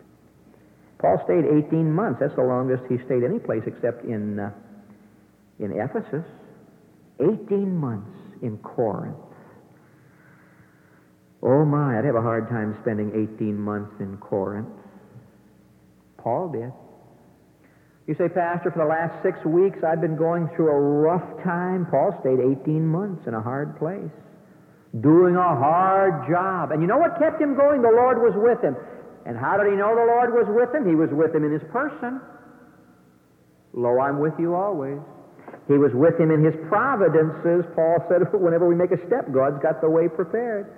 Paul 0.99 1.21
stayed 1.25 1.45
18 1.45 1.91
months. 1.91 2.21
That's 2.21 2.35
the 2.35 2.43
longest 2.43 2.83
he 2.89 2.99
stayed 3.07 3.23
any 3.23 3.39
place 3.39 3.63
except 3.67 4.05
in, 4.05 4.39
uh, 4.39 4.51
in 5.59 5.73
Ephesus. 5.73 6.25
18 7.21 7.77
months 7.77 8.19
in 8.43 8.59
Corinth. 8.59 9.17
Oh 11.43 11.65
my, 11.65 11.99
I'd 11.99 12.05
have 12.05 12.17
a 12.17 12.23
hard 12.23 12.49
time 12.49 12.77
spending 12.83 13.11
18 13.39 13.57
months 13.57 13.95
in 14.01 14.17
Corinth. 14.19 14.69
Paul 16.17 16.51
did. 16.51 16.73
You 18.09 18.15
say, 18.15 18.29
Pastor, 18.29 18.73
for 18.73 18.83
the 18.83 18.91
last 18.91 19.23
six 19.23 19.39
weeks 19.45 19.79
I've 19.87 20.01
been 20.01 20.17
going 20.17 20.49
through 20.57 20.71
a 20.71 20.81
rough 20.81 21.45
time. 21.45 21.87
Paul 21.91 22.17
stayed 22.21 22.41
18 22.41 22.85
months 22.85 23.27
in 23.27 23.35
a 23.35 23.43
hard 23.43 23.79
place, 23.79 24.11
doing 25.01 25.37
a 25.37 25.55
hard 25.55 26.27
job. 26.29 26.73
And 26.73 26.83
you 26.83 26.89
know 26.89 26.99
what 26.99 27.19
kept 27.19 27.41
him 27.41 27.55
going? 27.55 27.83
The 27.83 27.93
Lord 27.95 28.19
was 28.19 28.35
with 28.35 28.65
him. 28.65 28.75
And 29.29 29.37
how 29.37 29.61
did 29.61 29.69
he 29.69 29.77
know 29.77 29.93
the 29.93 30.09
Lord 30.09 30.33
was 30.33 30.49
with 30.49 30.73
him? 30.73 30.89
He 30.89 30.97
was 30.97 31.13
with 31.13 31.37
him 31.37 31.45
in 31.45 31.53
his 31.53 31.61
person. 31.69 32.19
Lo, 33.75 34.01
I'm 34.01 34.21
with 34.25 34.33
you 34.41 34.55
always. 34.55 34.97
He 35.69 35.77
was 35.77 35.93
with 35.93 36.19
him 36.19 36.33
in 36.33 36.43
his 36.43 36.57
providences. 36.73 37.69
Paul 37.77 38.01
said, 38.09 38.25
whenever 38.33 38.67
we 38.67 38.75
make 38.75 38.91
a 38.91 39.07
step, 39.07 39.29
God's 39.31 39.61
got 39.61 39.85
the 39.85 39.91
way 39.91 40.09
prepared. 40.09 40.73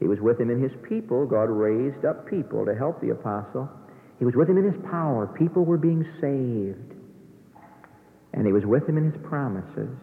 He 0.00 0.10
was 0.10 0.18
with 0.18 0.40
him 0.40 0.50
in 0.50 0.60
his 0.60 0.72
people. 0.82 1.24
God 1.24 1.46
raised 1.46 2.04
up 2.04 2.26
people 2.26 2.66
to 2.66 2.74
help 2.74 3.00
the 3.00 3.10
apostle. 3.10 3.70
He 4.18 4.24
was 4.24 4.34
with 4.34 4.50
him 4.50 4.58
in 4.58 4.66
his 4.66 4.82
power. 4.90 5.30
People 5.38 5.64
were 5.64 5.78
being 5.78 6.02
saved. 6.20 6.98
And 8.34 8.44
he 8.44 8.52
was 8.52 8.66
with 8.66 8.88
him 8.88 8.98
in 8.98 9.12
his 9.12 9.22
promises. 9.22 9.94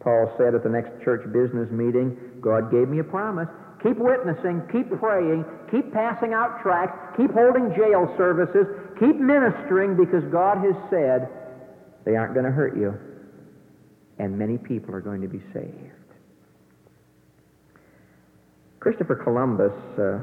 Paul 0.00 0.30
said 0.36 0.54
at 0.54 0.62
the 0.62 0.68
next 0.68 1.02
church 1.02 1.24
business 1.32 1.72
meeting, 1.72 2.20
God 2.42 2.70
gave 2.70 2.86
me 2.88 2.98
a 3.00 3.04
promise. 3.04 3.48
Keep 3.82 3.98
witnessing, 3.98 4.62
keep 4.72 4.90
praying, 4.98 5.44
keep 5.70 5.92
passing 5.92 6.32
out 6.32 6.62
tracts, 6.62 7.16
keep 7.16 7.30
holding 7.32 7.74
jail 7.76 8.12
services, 8.16 8.66
keep 8.98 9.16
ministering 9.16 9.96
because 9.96 10.24
God 10.32 10.58
has 10.58 10.74
said 10.90 11.28
they 12.04 12.16
aren't 12.16 12.34
going 12.34 12.46
to 12.46 12.52
hurt 12.52 12.76
you. 12.76 12.94
And 14.18 14.38
many 14.38 14.56
people 14.56 14.94
are 14.94 15.00
going 15.00 15.20
to 15.20 15.28
be 15.28 15.42
saved. 15.52 15.92
Christopher 18.80 19.16
Columbus 19.16 19.72
uh, 19.98 20.20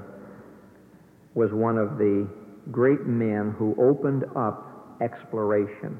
was 1.36 1.52
one 1.52 1.78
of 1.78 1.98
the 1.98 2.28
great 2.72 3.06
men 3.06 3.54
who 3.58 3.76
opened 3.78 4.24
up 4.36 4.98
exploration. 5.02 6.00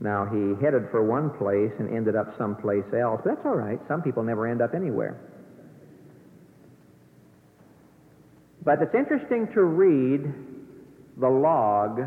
Now, 0.00 0.24
he 0.24 0.62
headed 0.64 0.88
for 0.90 1.04
one 1.04 1.30
place 1.30 1.72
and 1.78 1.94
ended 1.94 2.16
up 2.16 2.36
someplace 2.36 2.84
else. 2.92 3.20
That's 3.24 3.40
all 3.44 3.54
right. 3.54 3.78
Some 3.86 4.02
people 4.02 4.22
never 4.22 4.46
end 4.46 4.60
up 4.60 4.74
anywhere. 4.74 5.29
But 8.64 8.82
it's 8.82 8.94
interesting 8.94 9.48
to 9.54 9.62
read 9.62 10.32
the 11.18 11.28
log 11.28 12.00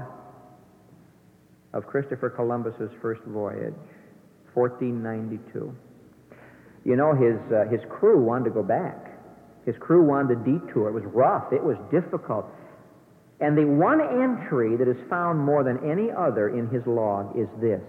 of 1.74 1.88
Christopher 1.88 2.30
Columbus's 2.30 2.92
first 3.02 3.22
voyage, 3.24 3.74
1492. 4.54 5.76
You 6.86 6.96
know, 6.96 7.14
his, 7.16 7.40
uh, 7.52 7.70
his 7.72 7.82
crew 7.90 8.24
wanted 8.24 8.46
to 8.46 8.50
go 8.52 8.64
back. 8.64 9.18
His 9.66 9.76
crew 9.80 10.06
wanted 10.06 10.46
to 10.46 10.60
detour. 10.60 10.90
It 10.90 10.94
was 10.94 11.06
rough. 11.06 11.52
It 11.52 11.64
was 11.64 11.78
difficult. 11.90 12.46
And 13.40 13.58
the 13.58 13.66
one 13.66 14.02
entry 14.02 14.78
that 14.78 14.88
is 14.88 14.98
found 15.10 15.40
more 15.40 15.64
than 15.64 15.80
any 15.90 16.12
other 16.12 16.50
in 16.50 16.68
his 16.70 16.86
log 16.86 17.38
is 17.38 17.48
this 17.60 17.82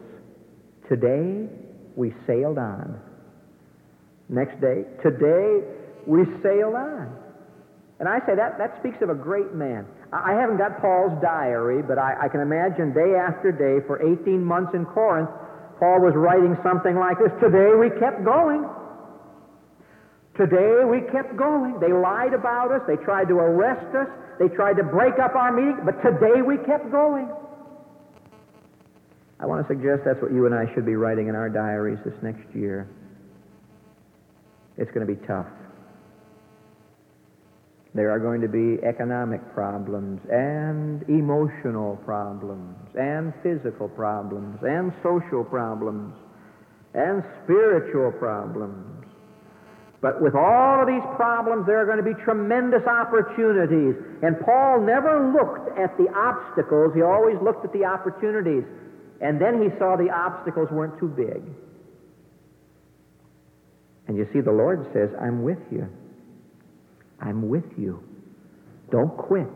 Today 0.89 1.49
we 1.97 2.15
sailed 2.27 2.59
on. 2.59 3.01
Next 4.29 4.61
day, 4.61 4.85
today 5.03 5.61
we 6.07 6.25
sailed 6.43 6.75
on. 6.75 7.24
And 8.05 8.13
I 8.13 8.21
say 8.29 8.37
that, 8.37 8.61
that 8.61 8.77
speaks 8.85 9.01
of 9.01 9.09
a 9.09 9.17
great 9.17 9.55
man. 9.55 9.89
I 10.13 10.37
haven't 10.37 10.59
got 10.59 10.77
Paul's 10.79 11.17
diary, 11.25 11.81
but 11.81 11.97
I, 11.97 12.29
I 12.29 12.29
can 12.29 12.45
imagine 12.45 12.93
day 12.93 13.17
after 13.17 13.49
day 13.49 13.81
for 13.89 13.97
18 13.97 14.45
months 14.45 14.77
in 14.77 14.85
Corinth, 14.85 15.31
Paul 15.81 16.05
was 16.05 16.13
writing 16.13 16.53
something 16.61 17.01
like 17.01 17.17
this 17.17 17.33
Today 17.41 17.73
we 17.73 17.89
kept 17.97 18.21
going. 18.21 18.69
Today 20.37 20.85
we 20.85 21.01
kept 21.17 21.33
going. 21.41 21.81
They 21.81 21.97
lied 21.97 22.37
about 22.37 22.77
us. 22.77 22.85
They 22.85 23.01
tried 23.01 23.25
to 23.33 23.41
arrest 23.41 23.89
us. 23.97 24.13
They 24.37 24.53
tried 24.53 24.77
to 24.77 24.85
break 24.85 25.17
up 25.17 25.33
our 25.33 25.49
meeting, 25.49 25.81
but 25.89 25.97
today 26.05 26.45
we 26.45 26.61
kept 26.61 26.93
going. 26.93 27.25
I 29.41 29.49
want 29.49 29.65
to 29.65 29.69
suggest 29.73 30.05
that's 30.05 30.21
what 30.21 30.29
you 30.31 30.45
and 30.45 30.55
I 30.55 30.69
should 30.77 30.85
be 30.85 31.01
writing 31.01 31.33
in 31.33 31.35
our 31.35 31.49
diaries 31.49 32.05
this 32.05 32.21
next 32.21 32.45
year. 32.55 32.85
It's 34.77 34.93
going 34.93 35.09
to 35.09 35.09
be 35.09 35.25
tough. 35.25 35.49
There 37.95 38.11
are 38.11 38.19
going 38.19 38.41
to 38.41 38.49
be 38.49 38.83
economic 38.85 39.41
problems 39.55 40.21
and 40.29 41.03
emotional 41.09 41.97
problems 42.05 42.75
and 42.99 43.33
physical 43.43 43.89
problems 43.89 44.59
and 44.63 44.93
social 45.03 45.45
problems 45.45 46.13
and 46.95 47.23
spiritual 47.45 48.11
problems. 48.19 49.07
But 50.03 50.21
with 50.21 50.35
all 50.35 50.83
of 50.83 50.87
these 50.87 51.07
problems, 51.17 51.67
there 51.67 51.79
are 51.79 51.87
going 51.87 52.03
to 52.03 52.05
be 52.05 52.19
tremendous 52.25 52.83
opportunities. 52.85 53.95
And 54.23 54.37
Paul 54.45 54.83
never 54.83 55.33
looked 55.33 55.79
at 55.79 55.97
the 55.97 56.11
obstacles, 56.13 56.93
he 56.95 57.03
always 57.03 57.39
looked 57.41 57.65
at 57.65 57.73
the 57.73 57.87
opportunities. 57.87 58.65
And 59.23 59.41
then 59.41 59.63
he 59.63 59.71
saw 59.79 59.97
the 59.97 60.11
obstacles 60.11 60.69
weren't 60.71 60.99
too 60.99 61.09
big. 61.09 61.41
And 64.09 64.19
you 64.19 64.29
see, 64.33 64.41
the 64.41 64.53
Lord 64.53 64.85
says, 64.93 65.09
I'm 65.19 65.43
with 65.43 65.63
you. 65.71 65.89
I'm 67.25 67.49
with 67.49 67.65
you. 67.79 68.03
Don't 68.91 69.17
quit. 69.17 69.49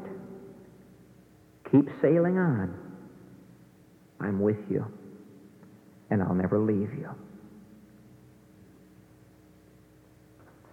Keep 1.71 1.89
sailing 2.01 2.39
on. 2.39 2.75
I'm 4.21 4.41
with 4.41 4.59
you. 4.71 4.87
And 6.11 6.23
I'll 6.23 6.35
never 6.35 6.59
leave 6.59 6.93
you. 6.95 7.11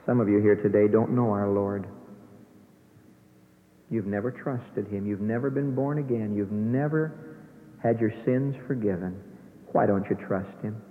Some 0.06 0.22
of 0.22 0.30
you 0.30 0.40
here 0.40 0.56
today 0.56 0.88
don't 0.90 1.12
know 1.12 1.32
our 1.32 1.50
Lord. 1.50 1.86
You've 3.90 4.06
never 4.06 4.32
trusted 4.32 4.88
Him. 4.88 5.06
You've 5.06 5.22
never 5.22 5.50
been 5.50 5.76
born 5.76 6.00
again. 6.00 6.34
You've 6.36 6.52
never 6.52 7.38
had 7.84 8.00
your 8.00 8.12
sins 8.24 8.56
forgiven. 8.68 9.22
Why 9.74 9.86
don't 9.86 10.06
you 10.10 10.16
trust 10.28 10.62
Him? 10.62 10.82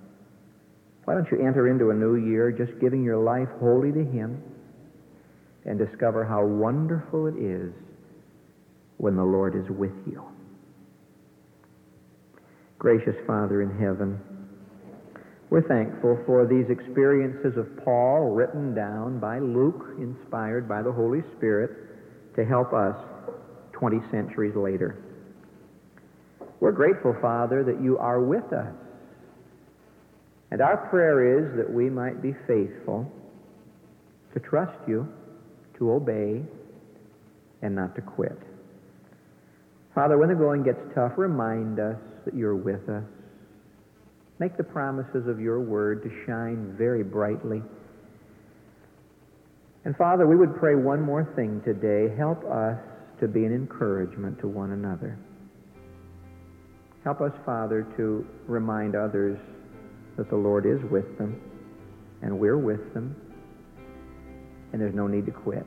Why 1.04 1.14
don't 1.14 1.30
you 1.30 1.46
enter 1.46 1.68
into 1.68 1.90
a 1.90 1.94
new 1.94 2.16
year 2.16 2.52
just 2.52 2.78
giving 2.80 3.02
your 3.02 3.16
life 3.16 3.48
wholly 3.58 3.90
to 3.92 4.04
Him 4.04 4.42
and 5.64 5.78
discover 5.78 6.24
how 6.24 6.44
wonderful 6.44 7.26
it 7.26 7.36
is 7.36 7.72
when 8.98 9.16
the 9.16 9.24
Lord 9.24 9.56
is 9.56 9.68
with 9.70 9.94
you? 10.06 10.22
Gracious 12.78 13.16
Father 13.26 13.62
in 13.62 13.70
heaven, 13.78 14.20
we're 15.50 15.66
thankful 15.68 16.18
for 16.26 16.46
these 16.46 16.68
experiences 16.68 17.56
of 17.56 17.84
Paul 17.84 18.34
written 18.34 18.74
down 18.74 19.20
by 19.20 19.38
Luke, 19.38 19.96
inspired 19.98 20.68
by 20.68 20.82
the 20.82 20.92
Holy 20.92 21.22
Spirit, 21.36 21.70
to 22.36 22.44
help 22.44 22.72
us 22.72 22.96
20 23.72 24.00
centuries 24.10 24.56
later. 24.56 24.98
We're 26.60 26.72
grateful, 26.72 27.14
Father, 27.20 27.62
that 27.64 27.80
you 27.82 27.98
are 27.98 28.20
with 28.20 28.52
us. 28.52 28.74
And 30.50 30.60
our 30.60 30.88
prayer 30.88 31.38
is 31.38 31.56
that 31.56 31.72
we 31.72 31.90
might 31.90 32.22
be 32.22 32.34
faithful 32.46 33.10
to 34.32 34.40
trust 34.40 34.78
you, 34.88 35.06
to 35.78 35.92
obey, 35.92 36.42
and 37.62 37.74
not 37.74 37.94
to 37.96 38.02
quit. 38.02 38.38
Father, 39.94 40.18
when 40.18 40.28
the 40.28 40.34
going 40.34 40.62
gets 40.62 40.80
tough, 40.94 41.12
remind 41.16 41.78
us 41.78 41.96
that 42.24 42.34
you're 42.34 42.56
with 42.56 42.88
us. 42.88 43.04
Make 44.38 44.56
the 44.56 44.64
promises 44.64 45.28
of 45.28 45.40
your 45.40 45.60
word 45.60 46.02
to 46.02 46.10
shine 46.26 46.74
very 46.76 47.04
brightly. 47.04 47.62
And 49.84 49.96
Father, 49.96 50.26
we 50.26 50.36
would 50.36 50.56
pray 50.56 50.74
one 50.74 51.00
more 51.00 51.32
thing 51.36 51.62
today. 51.64 52.14
Help 52.16 52.44
us 52.44 52.78
to 53.20 53.28
be 53.28 53.44
an 53.44 53.54
encouragement 53.54 54.40
to 54.40 54.48
one 54.48 54.72
another. 54.72 55.18
Help 57.04 57.20
us, 57.20 57.32
Father, 57.44 57.86
to 57.96 58.26
remind 58.46 58.96
others 58.96 59.38
that 60.16 60.28
the 60.30 60.36
Lord 60.36 60.66
is 60.66 60.80
with 60.90 61.18
them 61.18 61.40
and 62.22 62.38
we're 62.38 62.58
with 62.58 62.94
them 62.94 63.14
and 64.74 64.82
there's 64.82 64.94
no 64.94 65.06
need 65.06 65.24
to 65.24 65.30
quit. 65.30 65.64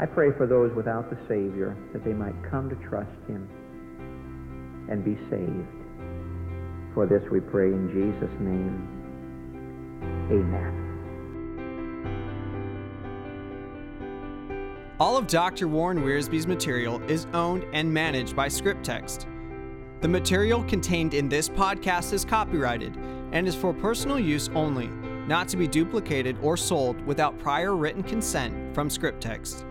I 0.00 0.06
pray 0.06 0.32
for 0.36 0.48
those 0.48 0.74
without 0.74 1.08
the 1.10 1.16
Savior 1.28 1.76
that 1.92 2.04
they 2.04 2.12
might 2.12 2.34
come 2.50 2.68
to 2.68 2.74
trust 2.88 3.08
Him 3.28 3.48
and 4.90 5.04
be 5.04 5.14
saved. 5.30 5.68
For 6.94 7.06
this 7.06 7.22
we 7.30 7.38
pray 7.38 7.68
in 7.68 7.88
Jesus' 7.90 8.34
name. 8.40 8.82
Amen. 10.32 10.86
All 14.98 15.16
of 15.16 15.28
Dr. 15.28 15.68
Warren 15.68 15.98
Wiersbe's 15.98 16.48
material 16.48 17.00
is 17.08 17.28
owned 17.32 17.64
and 17.72 17.94
managed 17.94 18.34
by 18.34 18.48
ScriptText. 18.48 19.26
The 20.00 20.08
material 20.08 20.64
contained 20.64 21.14
in 21.14 21.28
this 21.28 21.48
podcast 21.48 22.12
is 22.12 22.24
copyrighted 22.24 22.96
and 23.30 23.46
is 23.46 23.54
for 23.54 23.72
personal 23.72 24.18
use 24.18 24.50
only, 24.56 24.90
not 25.28 25.46
to 25.48 25.56
be 25.56 25.68
duplicated 25.68 26.36
or 26.42 26.56
sold 26.56 27.00
without 27.06 27.38
prior 27.38 27.76
written 27.76 28.02
consent 28.02 28.74
from 28.74 28.88
ScriptText. 28.88 29.64